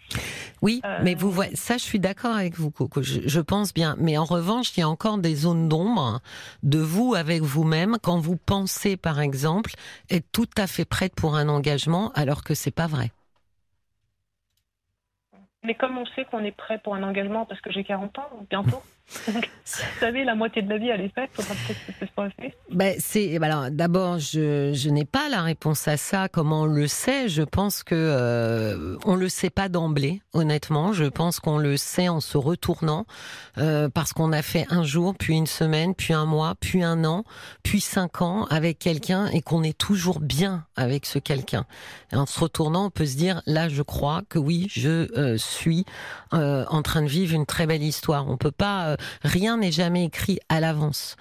Oui, 0.61 0.81
euh, 0.85 0.99
mais 1.03 1.15
vous 1.15 1.31
voyez, 1.31 1.55
ça, 1.55 1.77
je 1.77 1.83
suis 1.83 1.99
d'accord 1.99 2.35
avec 2.35 2.55
vous, 2.55 2.71
Coco. 2.71 3.01
Je, 3.01 3.39
pense 3.39 3.73
bien. 3.73 3.95
Mais 3.99 4.17
en 4.17 4.25
revanche, 4.25 4.75
il 4.75 4.81
y 4.81 4.83
a 4.83 4.89
encore 4.89 5.17
des 5.17 5.35
zones 5.35 5.69
d'ombre 5.69 6.19
de 6.63 6.79
vous 6.79 7.15
avec 7.15 7.41
vous-même 7.41 7.97
quand 8.01 8.19
vous 8.19 8.37
pensez, 8.37 8.97
par 8.97 9.19
exemple, 9.19 9.71
être 10.09 10.25
tout 10.31 10.49
à 10.57 10.67
fait 10.67 10.85
prête 10.85 11.15
pour 11.15 11.35
un 11.35 11.49
engagement, 11.49 12.11
alors 12.15 12.43
que 12.43 12.53
c'est 12.53 12.75
pas 12.75 12.87
vrai. 12.87 13.11
Mais 15.63 15.75
comme 15.75 15.97
on 15.97 16.05
sait 16.07 16.25
qu'on 16.25 16.43
est 16.43 16.55
prêt 16.55 16.79
pour 16.83 16.93
un 16.93 17.03
engagement 17.03 17.45
parce 17.45 17.59
que 17.61 17.71
j'ai 17.71 17.83
40 17.83 18.19
ans, 18.19 18.29
bientôt. 18.49 18.81
Vous 19.27 19.41
savez, 19.99 20.23
la 20.23 20.35
moitié 20.35 20.61
de 20.61 20.69
la 20.69 20.77
vie, 20.77 20.89
elle 20.89 21.01
est 21.01 21.13
faite. 21.13 21.29
Faudra 21.33 21.53
peut-être 21.53 21.85
que 21.85 22.05
ce 22.05 22.13
soit 22.13 22.29
fait. 22.31 22.55
Ben, 22.71 22.97
ben 23.39 23.69
d'abord, 23.71 24.19
je, 24.19 24.71
je 24.73 24.89
n'ai 24.89 25.05
pas 25.05 25.29
la 25.29 25.41
réponse 25.41 25.87
à 25.87 25.97
ça. 25.97 26.27
Comment 26.27 26.61
on 26.61 26.65
le 26.65 26.87
sait? 26.87 27.29
Je 27.29 27.43
pense 27.43 27.83
que 27.83 27.95
euh, 27.95 28.97
on 29.05 29.15
le 29.15 29.29
sait 29.29 29.49
pas 29.49 29.69
d'emblée. 29.69 30.21
Honnêtement, 30.33 30.93
je 30.93 31.05
pense 31.05 31.39
qu'on 31.39 31.57
le 31.57 31.77
sait 31.77 32.09
en 32.09 32.19
se 32.19 32.37
retournant 32.37 33.05
euh, 33.57 33.89
parce 33.89 34.13
qu'on 34.13 34.31
a 34.31 34.41
fait 34.41 34.65
un 34.69 34.83
jour, 34.83 35.15
puis 35.17 35.35
une 35.35 35.47
semaine, 35.47 35.95
puis 35.95 36.13
un 36.13 36.25
mois, 36.25 36.55
puis 36.59 36.83
un 36.83 37.03
an, 37.05 37.23
puis 37.63 37.81
cinq 37.81 38.21
ans 38.21 38.45
avec 38.45 38.79
quelqu'un 38.79 39.27
et 39.27 39.41
qu'on 39.41 39.63
est 39.63 39.77
toujours 39.77 40.19
bien 40.19 40.65
avec 40.75 41.05
ce 41.05 41.19
quelqu'un. 41.19 41.65
en 42.11 42.25
se 42.25 42.39
retournant, 42.39 42.85
on 42.85 42.89
peut 42.89 43.05
se 43.05 43.17
dire 43.17 43.41
là, 43.45 43.69
je 43.69 43.81
crois 43.81 44.23
que 44.29 44.39
oui, 44.39 44.67
je 44.69 45.07
euh, 45.17 45.37
suis 45.37 45.85
euh, 46.33 46.65
en 46.69 46.81
train 46.81 47.01
de 47.01 47.07
vivre 47.07 47.33
une 47.33 47.45
très 47.45 47.67
belle 47.67 47.83
histoire. 47.83 48.29
On 48.29 48.37
peut 48.37 48.51
pas 48.51 48.94
rien 49.23 49.57
n'est 49.57 49.71
jamais 49.71 50.05
écrit 50.05 50.39
à 50.49 50.59
l'avance. 50.59 51.15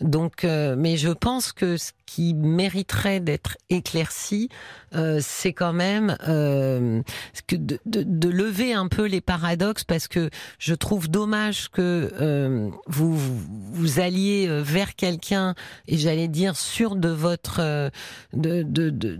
Donc, 0.00 0.44
euh, 0.44 0.76
mais 0.78 0.96
je 0.96 1.08
pense 1.08 1.52
que 1.52 1.76
ce 1.76 1.90
qui 2.06 2.34
mériterait 2.34 3.20
d'être 3.20 3.56
éclairci, 3.68 4.48
euh, 4.94 5.18
c'est 5.20 5.52
quand 5.52 5.72
même 5.72 6.16
euh, 6.28 7.02
de, 7.50 8.28
lever 8.28 8.74
un 8.74 8.88
peu 8.88 9.06
les 9.06 9.20
paradoxes, 9.20 9.84
parce 9.84 10.06
que 10.06 10.30
je 10.58 10.74
trouve 10.74 11.08
dommage 11.08 11.68
que 11.70 12.70
vous 12.86 13.16
vous 13.72 14.00
alliez 14.00 14.46
vers 14.62 14.94
quelqu'un 14.94 15.54
et 15.86 15.96
j'allais 15.96 16.28
dire 16.28 16.56
sûr 16.56 16.96
de 16.96 17.08
votre 17.08 17.90
de 18.32 18.62
de 18.62 19.18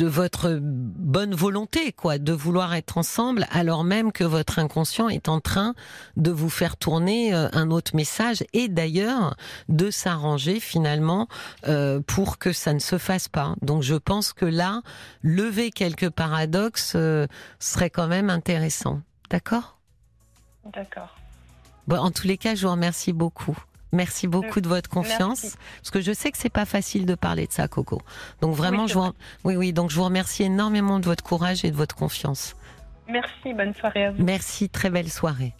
votre 0.00 0.58
bonne 0.60 1.34
volonté, 1.34 1.92
quoi, 1.92 2.18
de 2.18 2.32
vouloir 2.32 2.74
être 2.74 2.98
ensemble, 2.98 3.46
alors 3.50 3.84
même 3.84 4.12
que 4.12 4.24
votre 4.24 4.58
inconscient 4.58 5.08
est 5.08 5.28
en 5.28 5.40
train 5.40 5.74
de 6.16 6.30
vous 6.30 6.50
faire 6.50 6.76
tourner 6.76 7.34
euh, 7.34 7.48
un 7.52 7.70
autre 7.70 7.94
message 7.94 8.44
et 8.52 8.68
d'ailleurs 8.68 9.36
de 9.68 9.90
s'arranger 9.90 10.60
finalement 10.60 11.28
euh, 11.68 12.00
pour 12.00 12.38
que 12.38 12.52
ça 12.52 12.72
ne 12.72 12.78
se 12.78 12.98
fasse 12.98 13.28
pas. 13.28 13.54
Donc 13.62 13.82
je 13.82 13.94
pense 13.94 14.32
que 14.32 14.46
là, 14.46 14.82
lever 15.22 15.70
quelques 15.70 16.10
paradoxes 16.10 16.94
euh, 16.96 17.26
serait 17.58 17.90
quand 17.90 18.08
même 18.08 18.30
intéressant. 18.30 19.00
D'accord? 19.30 19.78
D'accord. 20.72 21.16
Bon, 21.86 21.98
en 21.98 22.10
tous 22.10 22.26
les 22.26 22.38
cas, 22.38 22.54
je 22.54 22.66
vous 22.66 22.72
remercie 22.72 23.12
beaucoup. 23.12 23.58
Merci 23.92 24.26
beaucoup 24.26 24.60
de 24.62 24.68
votre 24.68 24.88
confiance, 24.88 25.56
parce 25.76 25.90
que 25.90 26.00
je 26.00 26.12
sais 26.12 26.30
que 26.30 26.38
c'est 26.38 26.48
pas 26.48 26.64
facile 26.64 27.04
de 27.04 27.14
parler 27.14 27.46
de 27.46 27.52
ça, 27.52 27.68
Coco. 27.68 28.00
Donc 28.40 28.54
vraiment, 28.54 28.86
je 28.86 28.94
vous, 28.94 29.12
oui, 29.44 29.54
oui, 29.54 29.72
donc 29.74 29.90
je 29.90 29.96
vous 29.96 30.04
remercie 30.04 30.44
énormément 30.44 30.98
de 30.98 31.04
votre 31.04 31.22
courage 31.22 31.64
et 31.64 31.70
de 31.70 31.76
votre 31.76 31.94
confiance. 31.94 32.56
Merci, 33.08 33.52
bonne 33.54 33.74
soirée 33.74 34.06
à 34.06 34.12
vous. 34.12 34.22
Merci, 34.22 34.70
très 34.70 34.88
belle 34.88 35.10
soirée. 35.10 35.52